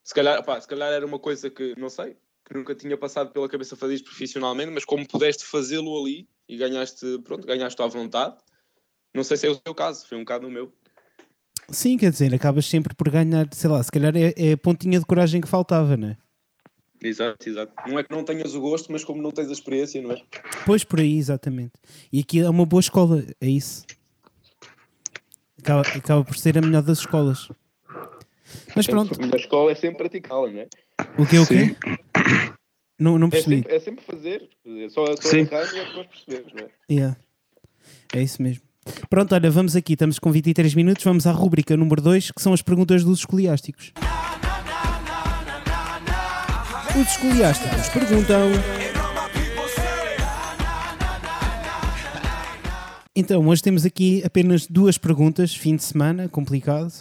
[0.02, 3.32] Se calhar, pá, se calhar era uma coisa que, não sei, que nunca tinha passado
[3.32, 7.86] pela cabeça fazer isto profissionalmente, mas como pudeste fazê-lo ali e ganhaste, pronto, ganhaste à
[7.86, 8.36] vontade,
[9.14, 10.72] não sei se é o teu caso, foi um bocado o meu.
[11.70, 14.98] sim, quer dizer, acabas sempre por ganhar, sei lá, se calhar é, é a pontinha
[14.98, 16.16] de coragem que faltava, não é?
[17.02, 17.72] Exato, exato.
[17.88, 20.22] Não é que não tenhas o gosto, mas como não tens a experiência, não é?
[20.64, 21.72] Pois por aí, exatamente.
[22.12, 23.84] E aqui é uma boa escola, é isso.
[25.58, 27.48] Acaba, acaba por ser a melhor das escolas.
[28.74, 30.66] Mas pronto, A escola é sempre praticá-la, não é?
[31.18, 31.76] o que é o quê?
[32.98, 33.56] Não, não É percebi.
[33.56, 34.48] sempre, é sempre fazer.
[34.66, 35.38] É só, só Sim.
[35.40, 36.68] errar e é depois percebemos, não é?
[36.90, 37.16] Yeah.
[38.14, 38.62] É isso mesmo.
[39.08, 42.52] Pronto, olha, vamos aqui, estamos com 23 minutos, vamos à rúbrica número 2, que são
[42.52, 43.92] as perguntas dos escoliásticos.
[47.00, 48.50] Os escoliásticos perguntam.
[53.14, 56.92] Então, hoje temos aqui apenas duas perguntas, fim de semana, complicado.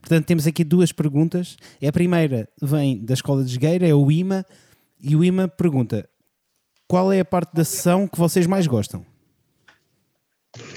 [0.00, 1.56] Portanto, temos aqui duas perguntas.
[1.86, 4.44] A primeira vem da Escola de Jogueira, é o IMA,
[5.00, 6.08] e o IMA pergunta:
[6.86, 9.04] qual é a parte da sessão que vocês mais gostam?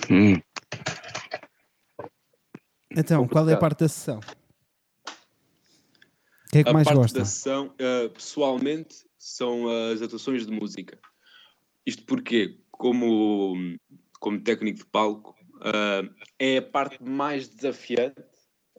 [0.09, 0.35] Hum.
[2.95, 4.19] Então, qual é a parte da sessão?
[4.19, 7.19] O que é que a mais parte gosta?
[7.19, 10.97] da sessão, uh, pessoalmente, são as atuações de música.
[11.85, 13.53] Isto porque, como,
[14.19, 18.21] como técnico de palco, uh, é a parte mais desafiante.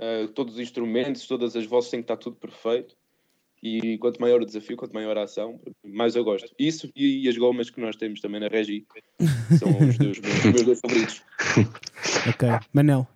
[0.01, 2.97] Uh, todos os instrumentos, todas as vozes têm que estar tudo perfeito.
[3.63, 6.49] E quanto maior o desafio, quanto maior a ação, mais eu gosto.
[6.59, 8.87] Isso e as gomas que nós temos também na Regi
[9.59, 11.23] são os, dois, os meus dois favoritos.
[12.27, 12.49] Ok.
[12.73, 13.07] Manel.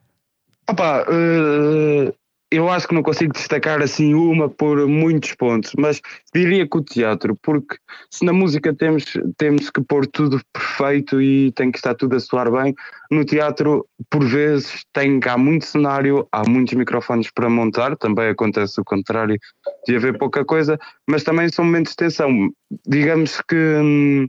[0.69, 2.13] Opa, eh,
[2.51, 6.01] eu acho que não consigo destacar assim uma por muitos pontos, mas
[6.35, 7.77] diria que o teatro, porque
[8.11, 9.05] se na música temos,
[9.37, 12.75] temos que pôr tudo perfeito e tem que estar tudo a soar bem,
[13.11, 18.81] no teatro, por vezes, tem há muito cenário, há muitos microfones para montar, também acontece
[18.81, 19.39] o contrário
[19.87, 20.79] de haver pouca coisa,
[21.09, 22.51] mas também são momentos de tensão.
[22.87, 23.57] Digamos que.
[23.57, 24.27] Hum,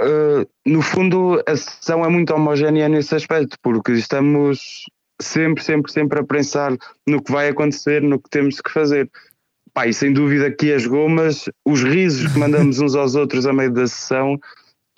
[0.00, 4.82] Uh, no fundo, a sessão é muito homogénea nesse aspecto, porque estamos
[5.22, 9.10] sempre, sempre, sempre a pensar no que vai acontecer, no que temos que fazer.
[9.72, 13.52] Pá, e sem dúvida que as gomas, os risos que mandamos uns aos outros a
[13.52, 14.38] meio da sessão,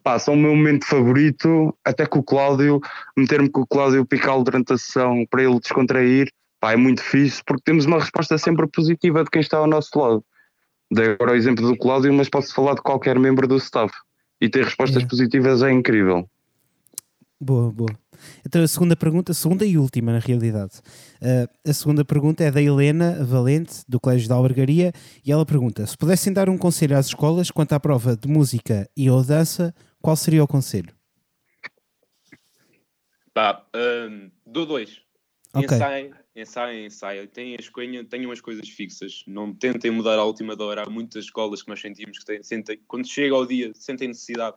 [0.03, 2.81] pá, são o meu momento favorito, até com o Cláudio,
[3.17, 6.29] meter-me com o Cláudio Pical durante a sessão para ele descontrair,
[6.61, 9.97] pá, é muito fixe, porque temos uma resposta sempre positiva de quem está ao nosso
[9.99, 10.25] lado.
[10.93, 13.93] Dei agora o exemplo do Cláudio, mas posso falar de qualquer membro do staff.
[14.41, 15.07] E ter respostas é.
[15.07, 16.29] positivas é incrível.
[17.41, 17.91] Boa, boa.
[18.47, 20.81] Então a segunda pergunta, segunda e última na realidade.
[21.21, 24.93] Uh, a segunda pergunta é da Helena Valente, do Colégio da Albergaria,
[25.25, 28.89] e ela pergunta: se pudessem dar um conselho às escolas quanto à prova de música
[28.97, 30.95] e ou dança, qual seria o conselho?
[33.33, 35.03] Pá, um, dou dois.
[35.55, 35.77] Okay.
[35.77, 37.27] Ensaiem, ensaiem, ensaiem.
[37.29, 39.23] Tenham, as, tenham as coisas fixas.
[39.27, 40.83] Não tentem mudar à última hora.
[40.83, 44.57] Há muitas escolas que nós sentimos que têm, sentem, quando chega ao dia, sentem necessidade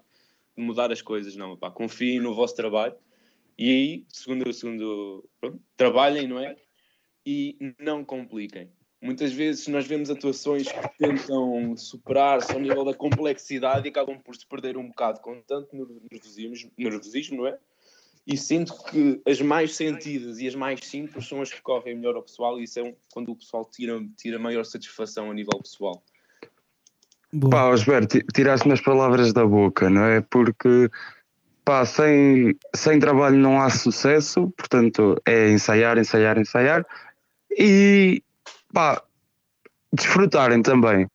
[0.56, 1.36] de mudar as coisas.
[1.36, 2.96] Não, pá, confiem no vosso trabalho
[3.58, 6.56] e aí, segundo, segundo pronto, trabalhem, não é?
[7.26, 8.70] E não compliquem.
[9.02, 14.36] Muitas vezes nós vemos atuações que tentam superar-se ao nível da complexidade e acabam por
[14.36, 15.76] se perder um bocado com tanto
[16.12, 17.58] nervosismo, nervosismo, não é?
[18.26, 22.16] E sinto que as mais sentidas e as mais simples são as que correm melhor
[22.16, 25.60] ao pessoal e isso é um, quando o pessoal tira, tira maior satisfação a nível
[25.62, 26.04] pessoal.
[27.32, 27.52] Boa.
[27.52, 30.22] Pá, Osber, tiraste-me as palavras da boca, não é?
[30.22, 30.90] Porque
[31.68, 36.86] pá, sem, sem trabalho não há sucesso, portanto é ensaiar, ensaiar, ensaiar
[37.52, 38.24] e
[38.74, 39.04] pá,
[39.92, 41.08] desfrutarem também.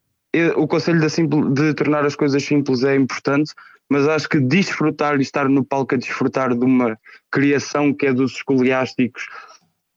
[0.57, 3.55] O conselho de, de tornar as coisas simples é importante,
[3.89, 6.99] mas acho que desfrutar e estar no palco a desfrutar de uma
[7.31, 9.27] criação que é dos escoliásticos,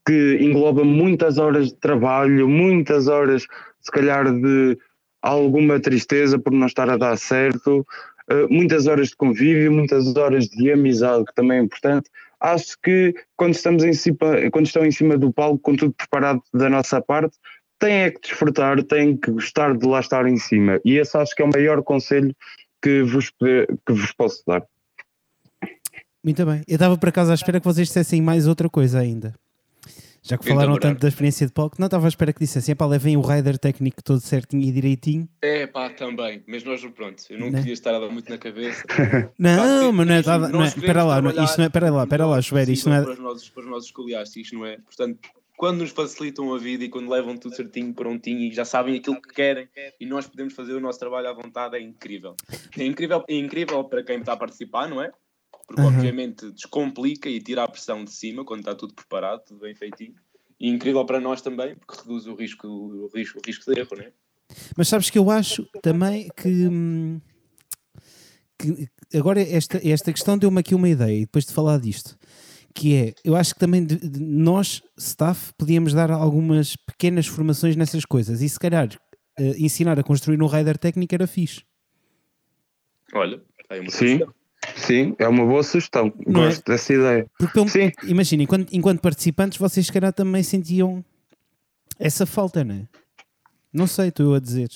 [0.07, 3.45] que engloba muitas horas de trabalho, muitas horas,
[3.81, 4.77] se calhar, de
[5.21, 7.85] alguma tristeza por não estar a dar certo,
[8.29, 12.09] eh, muitas horas de convívio, muitas horas de amizade, que também é importante.
[12.39, 14.17] Acho que quando estamos em cima,
[14.51, 17.37] quando estão em cima do palco, com tudo preparado da nossa parte,
[17.79, 20.79] têm é que desfrutar, têm que gostar de lá estar em cima.
[20.83, 22.35] E esse acho que é o maior conselho
[22.81, 24.63] que vos, que vos posso dar.
[26.23, 26.63] Muito bem.
[26.67, 29.33] Eu estava por acaso à espera que vocês dissessem mais outra coisa ainda.
[30.27, 32.75] Já que falaram tanto da experiência de palco, não estava à espera que dissessem, é
[32.75, 35.29] pá, levem o rider técnico todo certinho e direitinho.
[35.39, 37.53] É pá, também, mas nós, pronto, eu não, não.
[37.53, 37.59] Né?
[37.59, 38.83] queria estar a dar muito na cabeça.
[39.37, 42.03] não, mas não é, nada, não é, espera lá, não, isto não é, espera lá,
[42.03, 43.03] espera lá, Josué, isto não é...
[43.03, 45.19] Para os nossos, para os nossos isto não é, portanto,
[45.55, 49.21] quando nos facilitam a vida e quando levam tudo certinho, prontinho e já sabem aquilo
[49.21, 52.35] que querem e nós podemos fazer o nosso trabalho à vontade, é incrível.
[52.75, 55.11] É incrível, é incrível para quem está a participar, não é?
[55.67, 55.87] Porque uhum.
[55.87, 60.15] obviamente descomplica e tira a pressão de cima quando está tudo preparado, tudo bem feitinho
[60.59, 63.97] e incrível para nós também, porque reduz o risco, o risco, o risco de erro,
[63.97, 64.11] né?
[64.77, 67.19] Mas sabes que eu acho também que, hum,
[68.57, 72.17] que agora esta, esta questão deu-me aqui uma ideia, depois de falar disto,
[72.73, 77.75] que é, eu acho que também de, de, nós, staff, podíamos dar algumas pequenas formações
[77.75, 78.87] nessas coisas e se calhar
[79.39, 81.63] uh, ensinar a construir um rider técnico era fixe.
[83.13, 84.19] Olha, aí uma Sim.
[84.19, 84.35] Questão.
[84.75, 86.13] Sim, é uma boa sugestão.
[86.27, 86.45] Não é?
[86.47, 86.73] Gosto é?
[86.73, 87.31] dessa ideia.
[87.39, 87.91] Porque, Sim.
[88.03, 91.03] imagina, enquanto, enquanto participantes, vocês, se calhar, também sentiam
[91.97, 92.87] essa falta, não é?
[93.73, 94.69] Não sei, estou a dizer.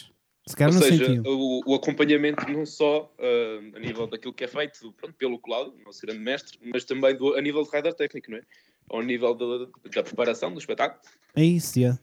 [0.48, 1.24] Se calhar Ou não seja, sentiam.
[1.26, 5.74] O, o, acompanhamento não só uh, a nível daquilo que é feito pronto, pelo Cláudio,
[5.86, 8.42] nosso grande mestre, mas também do, a nível de rider técnico, não é?
[8.90, 11.00] Ao nível da preparação do espetáculo.
[11.36, 12.00] É isso, yeah.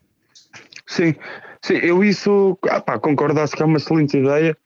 [0.86, 1.14] Sim,
[1.62, 4.56] sim, eu isso ah, pá, concordo, acho que é uma excelente ideia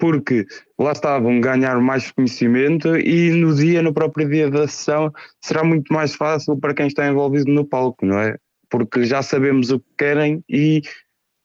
[0.00, 0.46] porque
[0.78, 5.92] lá estavam ganhar mais conhecimento e no dia, no próprio dia da sessão, será muito
[5.92, 8.36] mais fácil para quem está envolvido no palco, não é?
[8.68, 10.82] Porque já sabemos o que querem e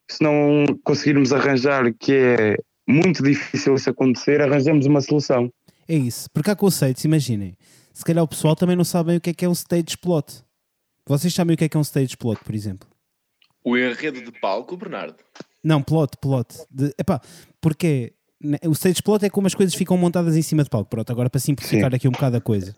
[0.09, 5.51] se não conseguirmos arranjar, que é muito difícil isso acontecer, arranjamos uma solução.
[5.87, 7.55] É isso, porque há conceitos, imaginem,
[7.93, 10.43] se calhar o pessoal também não sabe o que é que é um stage plot.
[11.05, 12.87] Vocês sabem o que é que é um stage plot, por exemplo?
[13.63, 15.17] O enredo de palco, Bernardo?
[15.63, 16.47] Não, plot, plot.
[16.69, 17.19] De, epá,
[17.59, 18.13] porque
[18.65, 20.89] o stage plot é como as coisas ficam montadas em cima de palco.
[20.89, 21.95] Pronto, agora para simplificar Sim.
[21.95, 22.75] aqui um bocado a coisa.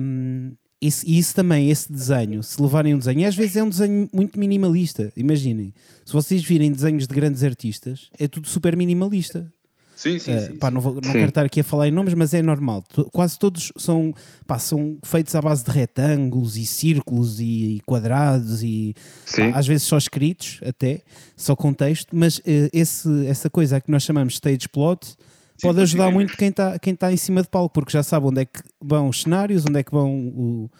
[0.00, 3.68] Um, isso, isso também, esse desenho, se levarem um desenho, e às vezes é um
[3.68, 5.10] desenho muito minimalista.
[5.16, 5.72] Imaginem,
[6.04, 9.50] se vocês virem desenhos de grandes artistas, é tudo super minimalista.
[9.96, 10.74] Sim, sim, Uh, sim, pá, sim.
[10.74, 11.12] não, vou, não Sim.
[11.12, 12.84] quero estar aqui a falar em nomes, mas é normal.
[13.12, 14.14] Quase todos são,
[14.46, 18.94] pá, são feitos à base de retângulos e círculos e, quadrados e
[19.34, 21.00] pá, às vezes só escritos até,
[21.34, 25.16] só com texto, mas eh, esse, essa coisa que nós chamamos de stage plot
[25.62, 26.12] pode ajudar sim.
[26.12, 28.60] muito quem está quem tá em cima de palco, porque já sabe onde é que
[28.78, 30.70] vão os cenários, onde é que vão o-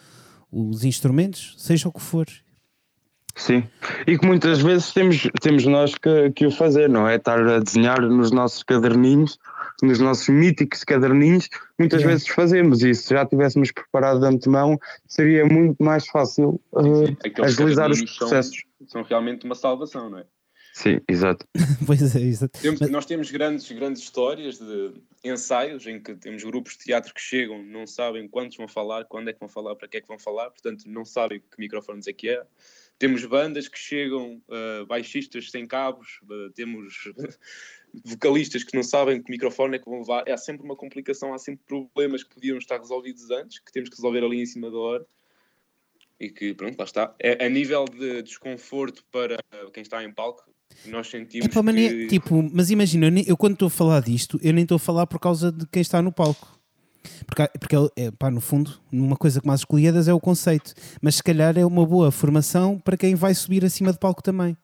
[0.51, 2.27] os instrumentos, seja o que for.
[3.37, 3.63] Sim,
[4.07, 7.17] e que muitas vezes temos, temos nós que, que o fazer, não é?
[7.17, 9.37] Estar a desenhar nos nossos caderninhos,
[9.83, 11.47] nos nossos míticos caderninhos,
[11.77, 12.13] muitas Yeah.
[12.15, 13.03] vezes fazemos isso.
[13.03, 18.27] Se já tivéssemos preparado de antemão, seria muito mais fácil uh, agilizar os caderninhos são-
[18.27, 18.63] processos.
[18.87, 20.25] São, realmente uma salvação, não é?
[20.73, 21.45] Sim, exato.
[21.85, 22.59] pois é, exato.
[22.59, 27.21] Temos- nós temos grandes, grandes histórias de ensaios em que temos grupos de teatro que
[27.21, 30.07] chegam, não sabem quantos vão falar, quando é que vão falar, para que é que
[30.07, 32.41] vão falar, portanto não sabem que microfones é que é.
[32.99, 37.11] Temos bandas que chegam, uh, baixistas sem cabos, uh, temos
[38.03, 40.27] vocalistas que não sabem que microfone é que vão levar.
[40.29, 43.95] Há sempre uma complicação, há sempre problemas que podiam estar resolvidos antes, que temos que
[43.95, 45.05] resolver ali em cima da hora.
[46.19, 47.15] E que, pronto, lá está.
[47.19, 49.37] É, a nível de desconforto para
[49.71, 50.43] quem está em palco,
[50.85, 51.49] nós sentimos É
[51.89, 52.07] que...
[52.07, 55.19] tipo, mas imagina, eu quando estou a falar disto, eu nem estou a falar por
[55.19, 56.56] causa de quem está no palco.
[57.25, 61.15] Porque, porque é, pá, no fundo, numa coisa como as escolhidas é o conceito, mas
[61.15, 64.55] se calhar é uma boa formação para quem vai subir acima de palco também.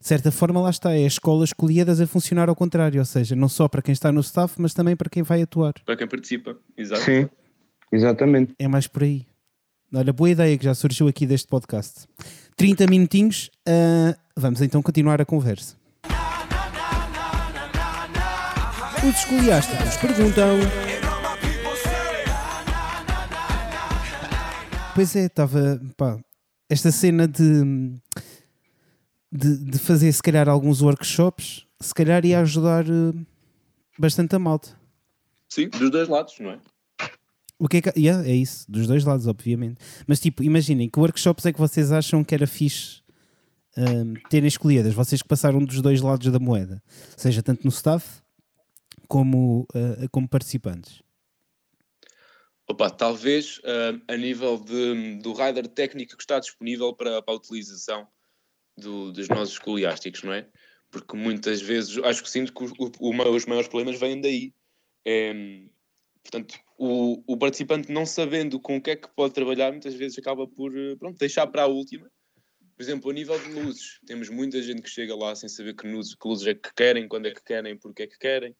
[0.00, 3.36] De certa forma, lá está, é a escola escolhidas a funcionar ao contrário, ou seja,
[3.36, 5.74] não só para quem está no staff, mas também para quem vai atuar.
[5.84, 6.56] para quem participa.
[6.76, 7.02] Exato.
[7.02, 7.28] Sim,
[7.92, 8.54] exatamente.
[8.58, 9.26] É mais por aí.
[9.94, 12.06] Olha, boa ideia que já surgiu aqui deste podcast.
[12.56, 15.76] 30 minutinhos, ah, vamos então continuar a conversa.
[19.04, 20.95] Os escoliásticos perguntam.
[24.96, 25.78] Pois é, estava.
[26.70, 28.00] esta cena de,
[29.30, 33.12] de, de fazer, se calhar, alguns workshops, se calhar ia ajudar eh,
[33.98, 34.70] bastante a malta.
[35.50, 36.60] Sim, dos dois lados, não é?
[37.58, 38.00] O que é que.
[38.00, 39.76] Yeah, é isso, dos dois lados, obviamente.
[40.06, 43.02] Mas tipo, imaginem que workshops é que vocês acham que era fixe
[43.76, 44.94] ahm, terem escolhidas?
[44.94, 46.82] Vocês que passaram dos dois lados da moeda,
[47.18, 48.22] seja tanto no staff
[49.06, 51.02] como, ah, como participantes.
[52.68, 57.36] Opa, talvez ah, a nível de, do rider técnico que está disponível para, para a
[57.36, 58.08] utilização
[58.76, 60.48] do- dos nossos escoliásticos, não é?
[60.90, 64.52] Porque muitas vezes acho que sinto que o- o- os maiores problemas vêm daí.
[65.04, 65.32] É,
[66.22, 70.18] portanto, o, o participante não sabendo com o que é que pode trabalhar, muitas vezes
[70.18, 72.10] acaba por eh, pronto, deixar para a última.
[72.76, 75.86] Por exemplo, a nível de luzes, temos muita gente que chega lá sem saber que
[75.86, 78.54] luzes, que luzes é que querem, quando é que querem, porque é que querem.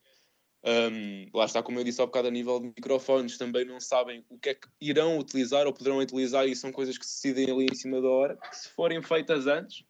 [0.65, 4.25] Um, lá está, como eu disse há bocado, a nível de microfones, também não sabem
[4.29, 7.55] o que é que irão utilizar ou poderão utilizar, e são coisas que se decidem
[7.55, 9.85] ali em cima da hora, que se forem feitas antes,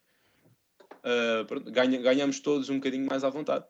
[1.03, 3.65] uh, pronto, ganha- ganhamos todos um bocadinho mais à vontade.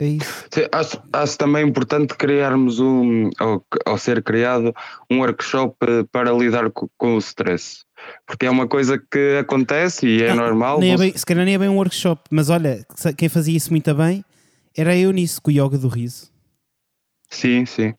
[0.00, 0.46] É isso.
[0.50, 4.74] Sim, Acho, acho também importante criarmos um, ou, ou ser criado,
[5.10, 7.84] um workshop eh, para lidar co- com o stress.
[8.26, 10.80] Porque é uma coisa que acontece e é Ah, normal.
[10.80, 12.82] nem é bem- se calhar nem é bem um workshop, mas olha,
[13.18, 14.24] quem fazia isso muito bem
[14.76, 16.30] era a Eunice com o yoga do riso.
[17.30, 17.94] Sim, sim.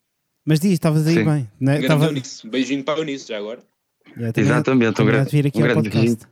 [0.46, 1.26] Mas diz, estavas aí Sim.
[1.26, 1.52] bem.
[1.60, 1.76] Não é?
[1.78, 2.48] Grande Tava- Eunice.
[2.48, 3.62] Beijinho para a Eunice já agora.
[4.18, 6.26] Há- Exatamente, um grande- de vir aqui um ao grande podcast.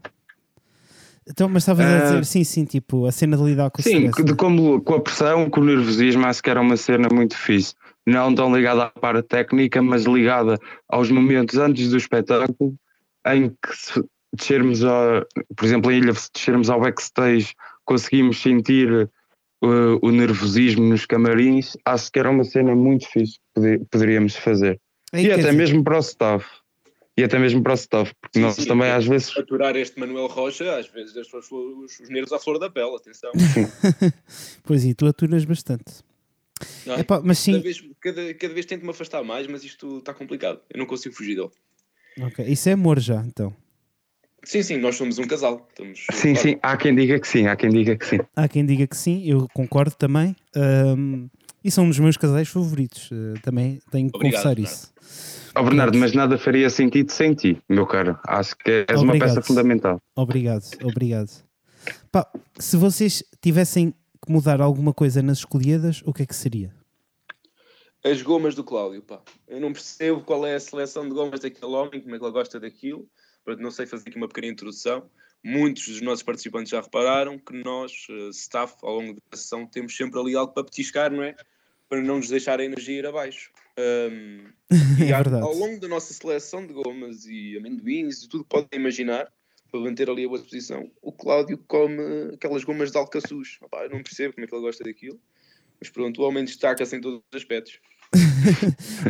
[1.28, 2.02] Então, mas estavas a Ah.
[2.02, 4.24] dizer, sim, sim, tipo, a cena de lidar com o Sim, stress.
[4.24, 7.76] de como com a pressão, com o nervosismo, acho que era uma cena muito fixe.
[8.06, 12.76] Não tão ligada à parte técnica, mas ligada aos momentos antes do espetáculo,
[13.28, 15.24] em que se descermos, a,
[15.56, 17.54] por exemplo, em Ilha, se descermos ao backstage,
[17.86, 19.08] conseguimos sentir
[19.64, 21.76] uh, o nervosismo nos camarins.
[21.86, 24.80] Acho que era uma cena muito fixe que pode- poderíamos fazer.
[25.12, 26.46] Aí, e até dizer, mesmo para o staff.
[27.18, 28.94] E até mesmo para o staff, porque Sim, nós sim, também é.
[28.94, 29.36] às vezes.
[29.38, 32.96] Aturar este Manuel Rocha, às vezes as pessoas, os, os nervos à flor da pele,
[32.96, 33.32] atenção.
[34.64, 36.04] Pois e tu aturas bastante.
[36.86, 37.00] Não é?
[37.02, 40.62] Epá, mas Cada sim, vez, cada, cada vez tento-me afastar mais, mas isto está complicado.
[40.70, 41.50] Eu não consigo fugir dele.
[42.22, 43.54] ok, isso é amor já, então.
[44.44, 45.68] Sim, sim, nós somos um casal.
[45.70, 48.20] Estamos, Sim, sim, há quem diga que sim, há quem diga que sim.
[48.36, 50.36] Há quem diga que sim, eu concordo também.
[50.56, 51.28] Ahm,
[51.64, 53.10] e são um dos meus casais favoritos.
[53.12, 54.74] eh, também tenho que Obrigado, confessar Bernardo.
[54.76, 54.94] isso.
[55.56, 58.18] Ó Bernardo, mas nada faria sentido sem ti, meu caro.
[58.26, 59.30] Acho que és uma Obrigado.
[59.36, 60.02] peça fundamental.
[60.16, 61.30] Obrigado, obrigado.
[62.12, 62.26] Pá,
[62.58, 63.92] se vocês tivessem
[64.26, 66.74] que mudar alguma coisa nas escolhidas, o que é que seria?
[68.04, 69.20] As gomas do Cláudio, pá.
[69.48, 72.32] Eu não percebo qual é a seleção de gomas daquele homem, como é que ele
[72.32, 73.06] gosta daquilo.
[73.60, 75.10] Não sei fazer aqui uma pequena introdução.
[75.44, 79.96] Muitos dos nossos participantes já repararam que nós, eh, staff, ao longo da sessão, temos
[79.96, 81.36] sempre ali algo para petiscar, não é?
[81.88, 83.52] Para não nos deixar a energia ir abaixo.
[85.00, 85.44] E É há- verdade.
[85.44, 89.32] ao longo da nossa seleção de gomas e amendoins e tudo que podem imaginar,
[89.72, 93.58] para manter ali a boa disposição, o Cláudio come aquelas gomas de alcaçuz.
[93.62, 95.20] Opá, eu não percebo como é que ele gosta daquilo.
[95.80, 97.80] Mas pronto, o homem destaca-se em todos os aspectos.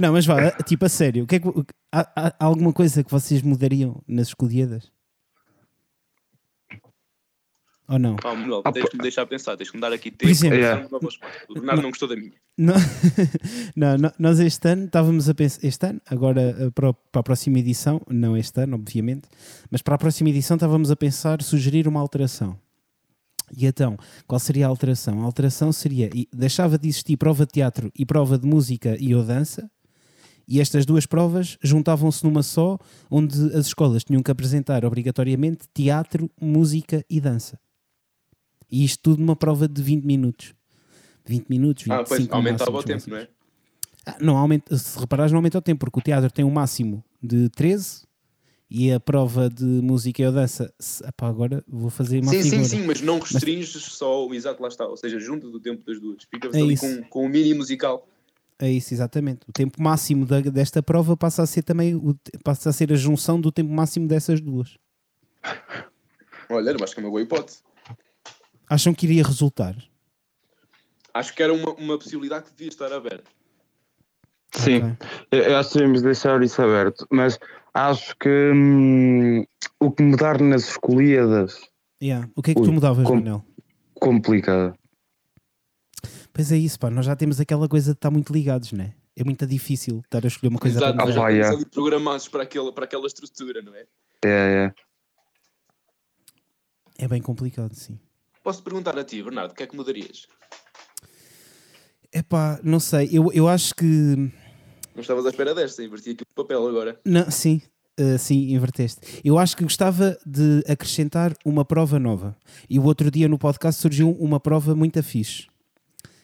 [0.02, 1.48] Não, mas vá, tipo a sério, o que é que,
[1.92, 4.92] há, há alguma coisa que vocês mudariam nas escolhidas?
[7.90, 8.18] Ou não?
[8.24, 10.30] Ah, Manuel, ah, tens de me deixar pensar, tens de me dar aqui tempo.
[10.30, 10.88] exemplo, yeah.
[11.50, 12.34] O Bernardo não gostou da minha.
[12.56, 12.76] Não,
[13.76, 17.58] não, nós este ano estávamos a pensar, este ano, agora eh, para, para a próxima
[17.58, 19.28] edição, não este ano, obviamente,
[19.72, 22.60] mas para a próxima edição estávamos a pensar sugerir uma alteração.
[23.56, 23.98] E então,
[24.28, 25.22] qual seria a alteração?
[25.22, 29.24] A alteração seria, deixava de existir prova de teatro e prova de música e ou
[29.24, 29.70] dança,
[30.48, 32.78] e estas duas provas juntavam-se numa só,
[33.10, 37.60] onde as escolas tinham que apresentar obrigatoriamente teatro, música e dança.
[38.72, 40.54] E isto tudo numa prova de 20 minutos.
[41.26, 43.08] 20 minutos, 25 Ah, pois, aumentava o tempo, máximos.
[43.08, 43.28] não é?
[44.06, 47.04] Ah, não aumenta, se reparares, não aumenta o tempo, porque o teatro tem um máximo
[47.22, 48.09] de 13
[48.70, 52.64] e a prova de música e dança, se, epá, agora vou fazer uma Sim, figura.
[52.64, 53.84] sim, sim, mas não restringes mas...
[53.86, 56.24] só o exato, lá está, ou seja, junto do tempo das duas.
[56.30, 58.08] Ficas é ali com, com o mini musical.
[58.60, 59.42] É isso, exatamente.
[59.48, 62.96] O tempo máximo da, desta prova passa a ser também o, passa a ser a
[62.96, 64.78] junção do tempo máximo dessas duas.
[66.50, 67.64] Olha, acho que é uma boa hipótese.
[68.70, 69.76] Acham que iria resultar?
[71.14, 73.32] Acho que era uma, uma possibilidade que devia estar aberta.
[74.52, 74.98] Sim, okay.
[75.32, 77.40] eu acho que devemos deixar isso aberto, mas
[77.74, 79.44] acho que hum,
[79.80, 81.60] o que mudar nas escolhidas.
[82.02, 82.30] Yeah.
[82.36, 83.46] O que é que tu mudavas, com, Manel?
[83.94, 84.74] Complicado.
[86.32, 88.94] Pois é isso, pá, nós já temos aquela coisa de estar muito ligados, né?
[89.16, 91.12] É muito difícil estar a escolher uma coisa Exato, para.
[91.12, 93.86] Já ali programados para aquela, para aquela estrutura, não é?
[94.24, 94.30] É,
[94.66, 94.74] é.
[96.98, 98.00] É bem complicado, sim.
[98.44, 100.28] Posso perguntar a ti, Bernardo, o que é que mudarias?
[102.14, 104.32] Epá, não sei, eu, eu acho que.
[105.00, 107.00] Não estavas à espera desta, inverti aqui o papel agora.
[107.06, 107.62] Não, sim,
[107.98, 109.22] uh, sim, inverteste.
[109.24, 112.36] Eu acho que gostava de acrescentar uma prova nova.
[112.70, 115.48] E o outro dia no podcast surgiu uma prova muito fixe,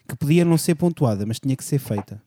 [0.05, 2.21] que podia não ser pontuada, mas tinha que ser feita.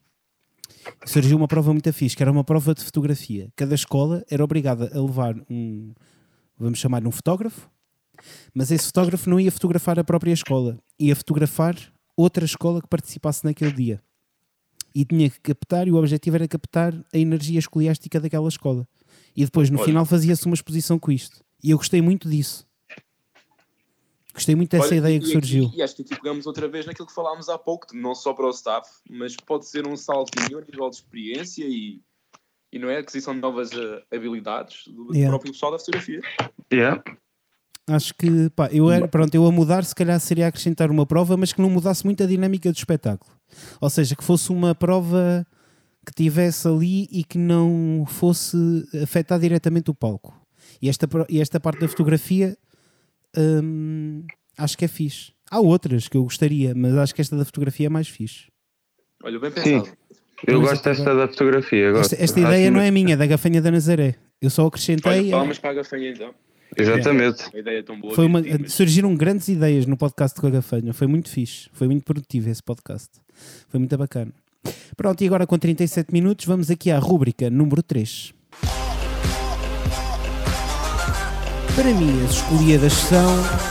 [1.05, 3.53] Surgiu uma prova muito fixe, que era uma prova de fotografia.
[3.55, 5.93] Cada escola era obrigada a levar um,
[6.57, 7.69] vamos chamar um fotógrafo,
[8.55, 11.75] mas esse fotógrafo não ia fotografar a própria escola, ia fotografar
[12.17, 14.01] outra escola que participasse naquele dia.
[14.93, 18.87] E tinha que captar, e o objetivo era captar a energia escoliástica daquela escola.
[19.35, 19.85] E depois, no Olha.
[19.85, 21.43] final, fazia-se uma exposição com isto.
[21.63, 22.67] E eu gostei muito disso.
[24.33, 25.71] Gostei muito dessa Olha, ideia que e, surgiu.
[25.75, 28.45] E, acho que aqui pegamos outra vez naquilo que falámos há pouco, não só para
[28.45, 31.99] o staff, mas pode ser um saltinho a nível de experiência e,
[32.71, 32.99] e não é?
[32.99, 35.29] Aquisição de novas uh, habilidades do, yeah.
[35.29, 36.21] próprio pessoal da fotografia.
[36.71, 37.03] Yeah.
[37.87, 41.35] Acho que, pá, eu era, pronto, eu a mudar se calhar seria acrescentar uma prova,
[41.35, 43.38] mas que não mudasse muito a dinâmica do espetáculo.
[43.79, 45.45] Ou seja, que fosse uma prova
[46.05, 48.57] que tivesse ali e que não fosse
[49.01, 50.33] afetar diretamente o palco.
[50.81, 52.57] E esta, e esta parte da fotografia
[53.37, 54.25] hum,
[54.57, 55.33] acho que é fixe.
[55.51, 58.47] Há outras que eu gostaria, mas acho que esta da fotografia é mais fixe.
[59.23, 59.85] Olha, bem pensado.
[59.85, 59.91] Sim.
[60.47, 61.87] Eu gosto desta da fotografia.
[61.97, 64.15] Esta, esta ideia não é minha, é da gafanha da Nazaré.
[64.41, 65.11] Eu só acrescentei.
[65.11, 66.33] Olha, palmas para a gafanha então.
[66.81, 67.43] Exatamente.
[67.49, 68.15] Uma ideia tão boa.
[68.15, 70.93] Foi uma, surgiram grandes ideias no podcast com a Gafanha.
[70.93, 71.69] Foi muito fixe.
[71.73, 73.09] Foi muito produtivo esse podcast.
[73.67, 74.31] Foi muito bacana.
[74.95, 78.33] Pronto, e agora com 37 minutos, vamos aqui à rúbrica número 3.
[81.75, 83.69] Para mim, as escolhidas são.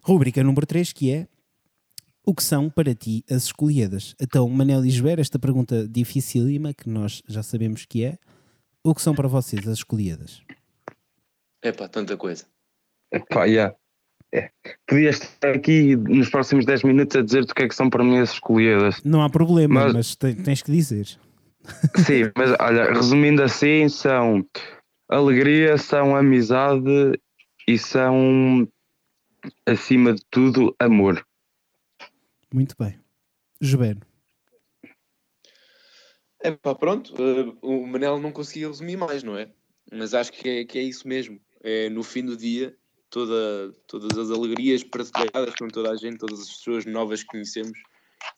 [0.00, 1.26] Rúbrica número 3, que é
[2.26, 4.16] o que são para ti as escolhidas?
[4.20, 8.18] Então, Manel e Joer, esta pergunta dificílima, que nós já sabemos que é,
[8.82, 10.42] o que são para vocês as escolhidas?
[11.62, 12.44] É pá, tanta coisa.
[13.12, 13.74] Epá, yeah.
[14.34, 14.50] É.
[14.86, 18.04] Podias estar aqui nos próximos 10 minutos a dizer-te o que é que são para
[18.04, 19.02] mim as escolhidas.
[19.04, 21.06] Não há problema, mas, mas tens que dizer.
[22.04, 24.44] Sim, mas olha, resumindo assim, são
[25.08, 27.18] alegria, são amizade
[27.66, 28.68] e são,
[29.66, 31.25] acima de tudo, amor.
[32.56, 32.98] Muito bem.
[33.60, 34.00] Jubeno.
[36.40, 37.12] É pá, pronto.
[37.12, 39.52] Uh, o Manel não conseguia resumir mais, não é?
[39.92, 41.38] Mas acho que é, que é isso mesmo.
[41.62, 42.74] É no fim do dia,
[43.10, 47.78] toda, todas as alegrias partilhadas com toda a gente, todas as pessoas novas que conhecemos,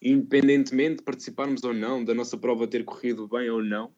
[0.02, 3.94] independentemente de participarmos ou não, da nossa prova ter corrido bem ou não,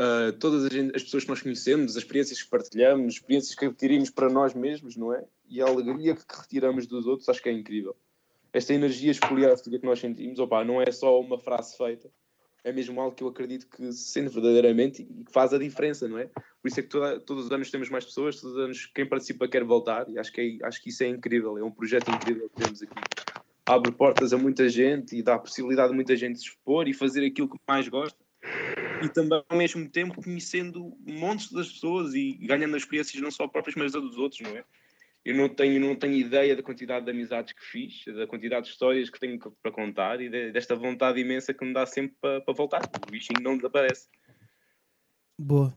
[0.00, 3.64] uh, todas as, as, pessoas que nós conhecemos, as experiências que partilhamos, as experiências que
[3.64, 5.24] adquirimos para nós mesmos, não é?
[5.48, 7.96] E a alegria que retiramos dos outros, acho que é incrível
[8.56, 12.10] esta energia espoliástica que nós sentimos, opa, não é só uma frase feita,
[12.64, 16.08] é mesmo algo que eu acredito que se sente verdadeiramente e que faz a diferença,
[16.08, 16.24] não é?
[16.24, 19.06] Por isso é que toda, todos os anos temos mais pessoas, todos os anos quem
[19.06, 22.10] participa quer voltar e acho que, é, acho que isso é incrível, é um projeto
[22.10, 22.94] incrível que temos aqui.
[23.66, 26.94] Abre portas a muita gente e dá a possibilidade de muita gente se expor e
[26.94, 28.18] fazer aquilo que mais gosta
[29.04, 33.76] e também ao mesmo tempo conhecendo montes das pessoas e ganhando experiências não só próprias
[33.76, 34.64] mas as dos outros, não é?
[35.26, 38.72] Eu não tenho, não tenho ideia da quantidade de amizades que fiz, da quantidade de
[38.72, 42.40] histórias que tenho para contar e de, desta vontade imensa que me dá sempre para,
[42.42, 42.82] para voltar.
[43.04, 44.06] O bichinho não desaparece.
[45.36, 45.76] Boa.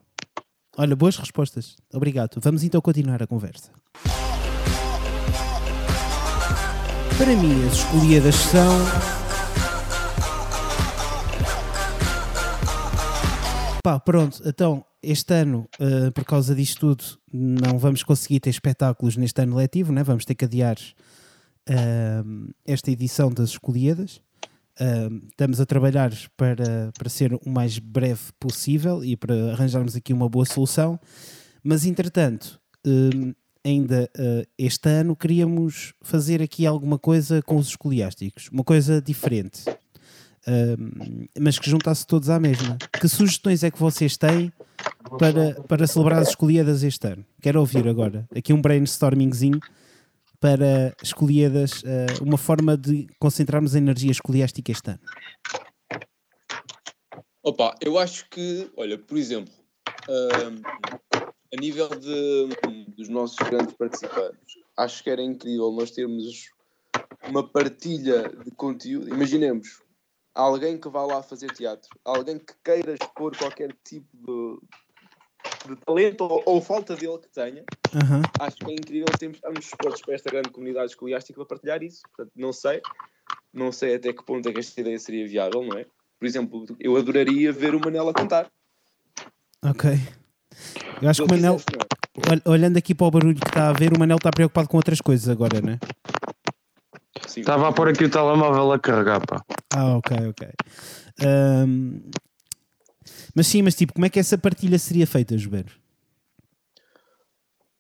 [0.78, 1.78] Olha, boas respostas.
[1.92, 2.40] Obrigado.
[2.40, 3.74] Vamos então continuar a conversa.
[7.18, 8.78] Para mim, as escolhidas são.
[13.82, 19.16] Pá, pronto, então este ano, uh, por causa disto tudo, não vamos conseguir ter espetáculos
[19.16, 20.04] neste ano letivo, né?
[20.04, 20.78] vamos ter que adiar
[21.70, 24.22] uh, esta edição das escolhidas.
[24.80, 30.14] Uh, estamos a trabalhar para, para ser o mais breve possível e para arranjarmos aqui
[30.14, 31.00] uma boa solução,
[31.64, 32.60] mas entretanto,
[33.66, 34.10] ainda
[34.58, 39.64] este ano queríamos fazer aqui alguma coisa com os escoliásticos, uma coisa diferente.
[41.40, 42.78] Mas que juntasse todos à mesma.
[43.00, 44.52] Que sugestões é que vocês têm
[45.18, 47.26] para, para celebrar as escolhidas este ano.
[47.42, 49.60] Quero ouvir agora aqui um brainstormingzinho
[50.40, 55.00] para escolhidas, uh, uma forma de concentrarmos a energia escoliástica este ano.
[57.44, 59.54] Opa, eu acho que, olha, por exemplo,
[60.08, 60.62] uh,
[61.54, 62.50] a nível de,
[62.96, 66.50] dos nossos grandes participantes, acho que era incrível nós termos
[67.28, 69.10] uma partilha de conteúdo.
[69.10, 69.82] Imaginemos,
[70.40, 76.22] alguém que vá lá fazer teatro, alguém que queira expor qualquer tipo de, de talento
[76.22, 77.64] ou, ou, falta dele que tenha,
[77.94, 78.22] uhum.
[78.40, 82.02] acho que é incrível sempre estarmos expostos para esta grande comunidade escoliástica para partilhar isso.
[82.16, 82.82] Portanto, não sei,
[83.54, 85.86] não sei até que ponto é que esta ideia seria viável, não é?
[86.18, 88.50] Por exemplo, eu adoraria ver o Manel a cantar.
[89.64, 89.92] Ok.
[91.02, 92.50] Eu acho que o Manel, é?
[92.50, 95.00] olhando aqui para o barulho que está a ver, o Manel está preocupado com outras
[95.00, 95.80] coisas agora, não é?
[97.38, 99.44] Estava a pôr aqui o telemóvel a carregar, pá.
[99.74, 100.48] Ah, ok, ok.
[101.26, 102.02] Um,
[103.36, 105.72] mas sim, mas tipo, como é que essa partilha seria feita, Jobeiro?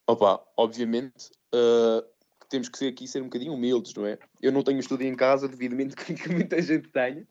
[0.08, 2.04] Opa, obviamente uh,
[2.50, 4.18] temos que ser aqui ser um bocadinho humildes, não é?
[4.42, 7.26] Eu não tenho estúdio em casa, devidamente que muita gente tenha.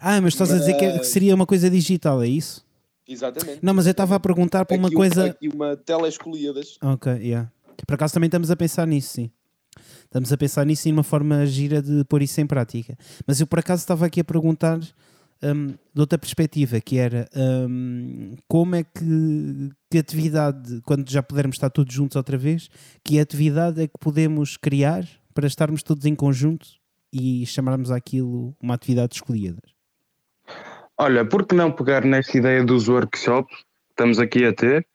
[0.00, 0.58] Ah, mas estás mas...
[0.58, 2.64] a dizer que, é, que, seria uma coisa digital, é isso?
[3.06, 3.60] Exatamente.
[3.62, 5.26] Não, mas eu estava a perguntar para uma coisa.
[5.26, 6.78] Aqui uma tela escolhidas.
[6.82, 7.50] Ok, yeah.
[7.86, 9.30] Por acaso também estamos a pensar nisso, sim.
[10.14, 12.96] Estamos a pensar nisso e numa forma gira de pôr isso em prática.
[13.26, 14.78] Mas eu por acaso estava aqui a perguntar
[15.42, 21.56] um, de outra perspectiva, que era um, como é que, que atividade, quando já pudermos
[21.56, 22.70] estar todos juntos outra vez,
[23.02, 25.04] que atividade é que podemos criar
[25.34, 26.64] para estarmos todos em conjunto
[27.12, 29.58] e chamarmos aquilo uma atividade escolhida?
[30.96, 34.86] Olha, por que não pegar nesta ideia dos workshops que estamos aqui a ter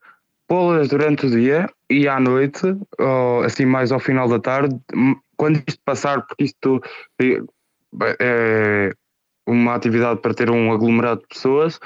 [0.49, 4.75] pô-las durante o dia e à noite, ou assim mais ao final da tarde,
[5.37, 6.81] quando isto passar, porque isto
[8.19, 8.91] é
[9.47, 11.79] uma atividade para ter um aglomerado de pessoas,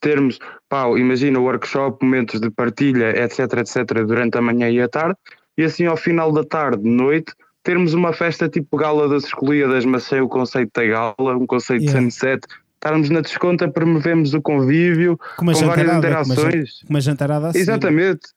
[0.00, 0.38] termos,
[0.68, 5.16] pá, imagina o workshop, momentos de partilha, etc, etc, durante a manhã e a tarde,
[5.56, 10.04] e assim ao final da tarde, noite, termos uma festa tipo gala das escolhidas, mas
[10.04, 11.98] sem o conceito da gala, um conceito yeah.
[11.98, 12.46] de sunset,
[12.86, 16.82] estarmos na desconta, promovemos o convívio com, com várias interações.
[16.82, 17.58] Com uma jantarada assim.
[17.58, 18.28] Exatamente.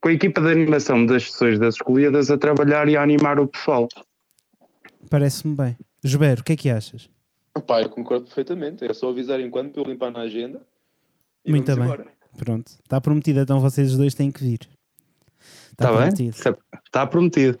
[0.00, 3.46] Com a equipa de animação das sessões das escolhidas a trabalhar e a animar o
[3.46, 3.86] pessoal.
[5.10, 5.76] Parece-me bem.
[6.02, 7.10] Jober, o que é que achas?
[7.66, 8.84] Pai, eu concordo perfeitamente.
[8.84, 10.62] É só avisar enquanto para eu limpar na agenda.
[11.46, 11.84] Muito bem.
[11.84, 12.06] Embora.
[12.38, 12.72] Pronto.
[12.82, 14.60] Está prometido, então vocês dois têm que vir.
[15.72, 16.36] Está, Está prometido.
[16.44, 16.54] Bem?
[16.86, 17.58] Está prometido.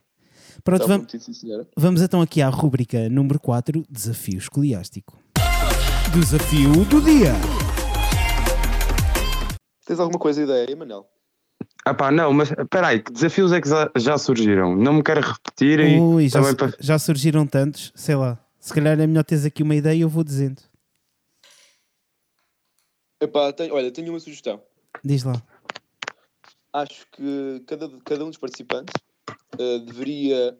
[0.62, 5.18] Pronto, Está vamos, prometido, vamos então aqui à rúbrica número 4, Desafio Escoliástico.
[6.12, 7.30] Desafio do dia.
[9.86, 11.08] Tens alguma coisa ideia, Manel?
[11.84, 14.74] Ah pá, não, mas espera aí, que desafios é que já surgiram?
[14.74, 16.74] Não me quero repetir e Ui, já, su para...
[16.80, 18.36] já surgiram tantos, sei lá.
[18.58, 20.60] Se calhar é melhor teres aqui uma ideia e eu vou dizendo.
[23.20, 24.60] Epá, tenho, olha, tenho uma sugestão.
[25.04, 25.40] Diz lá.
[26.72, 28.94] Acho que cada, cada um dos participantes
[29.54, 30.58] uh, deveria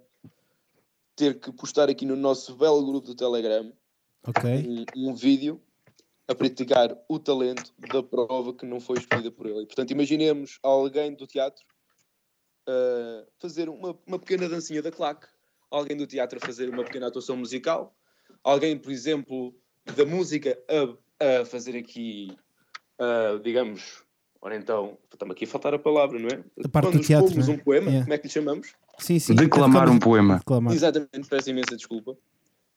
[1.16, 3.72] ter que postar aqui no nosso belo grupo do Telegram
[4.26, 4.84] okay.
[4.96, 5.60] um, um vídeo
[6.30, 9.66] a praticar o talento da prova que não foi escolhida por ele.
[9.66, 11.64] Portanto, imaginemos alguém do teatro
[12.68, 15.26] uh, fazer uma, uma pequena dancinha da claque,
[15.68, 17.96] alguém do teatro a fazer uma pequena atuação musical,
[18.44, 19.54] alguém, por exemplo,
[19.96, 22.36] da música a, a fazer aqui,
[23.00, 24.04] uh, digamos,
[24.40, 26.44] ora então, estamos aqui a faltar a palavra, não é?
[26.64, 27.52] A parte Quando do teatro, né?
[27.52, 28.04] um poema, yeah.
[28.04, 28.72] como é que lhe chamamos?
[28.98, 29.34] Sim, sim.
[29.34, 30.38] Declamar um poema.
[30.38, 30.72] Declamar.
[30.74, 32.16] Exatamente, peço imensa desculpa.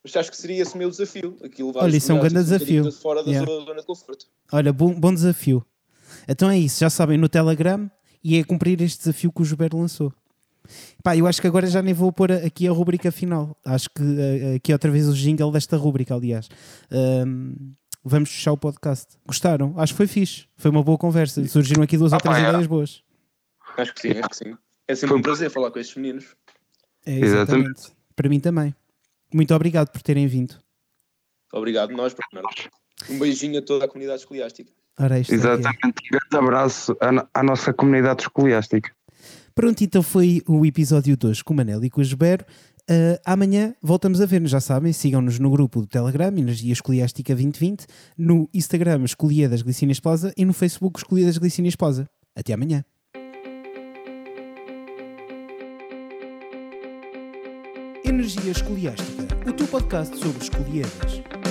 [0.03, 1.37] Mas acho que seria esse o meu desafio.
[1.43, 2.83] Aquilo Olha, isso é um grande desafio.
[2.83, 3.49] De fora da yeah.
[3.49, 4.25] zona de conforto.
[4.51, 5.65] Olha, bom, bom desafio.
[6.27, 7.89] Então é isso, já sabem, no Telegram
[8.23, 10.13] e é cumprir este desafio que o Gilberto lançou.
[11.03, 13.57] Pá, eu acho que agora já nem vou pôr aqui a rubrica final.
[13.65, 16.47] Acho que uh, aqui outra vez o jingle desta rubrica, aliás.
[16.91, 17.73] Um,
[18.03, 19.17] vamos fechar o podcast.
[19.25, 19.73] Gostaram?
[19.77, 20.45] Acho que foi fixe.
[20.55, 21.45] Foi uma boa conversa.
[21.47, 23.03] Surgiram aqui duas ah, ou três ideias boas.
[23.77, 24.57] Acho que sim, acho que sim.
[24.87, 26.25] É sempre Foi- um prazer falar com estes meninos.
[27.05, 27.69] É, exatamente.
[27.71, 27.81] Exatamente.
[28.15, 28.75] Para mim também.
[29.33, 30.55] Muito obrigado por terem vindo.
[31.51, 32.69] Obrigado, nós, Bernardo.
[33.09, 34.71] Um beijinho a toda a comunidade escoliástica.
[34.99, 35.21] Ora, é.
[35.21, 35.85] Exatamente.
[35.85, 38.91] Um grande abraço à, à nossa comunidade escoliástica.
[39.55, 42.45] Pronto, então foi o episódio de hoje com o Manel e com o Gebero.
[42.89, 47.85] Uh, amanhã voltamos a ver-nos, já sabem, sigam-nos no grupo do Telegram, Energia Escoliástica 2020,
[48.17, 52.09] no Instagram Escolia das Glicínias Plaza e no Facebook Escolia das Glicínias Plaza.
[52.35, 52.83] Até amanhã.
[58.23, 61.42] Energia Escoliástica, o teu podcast sobre escoliedas.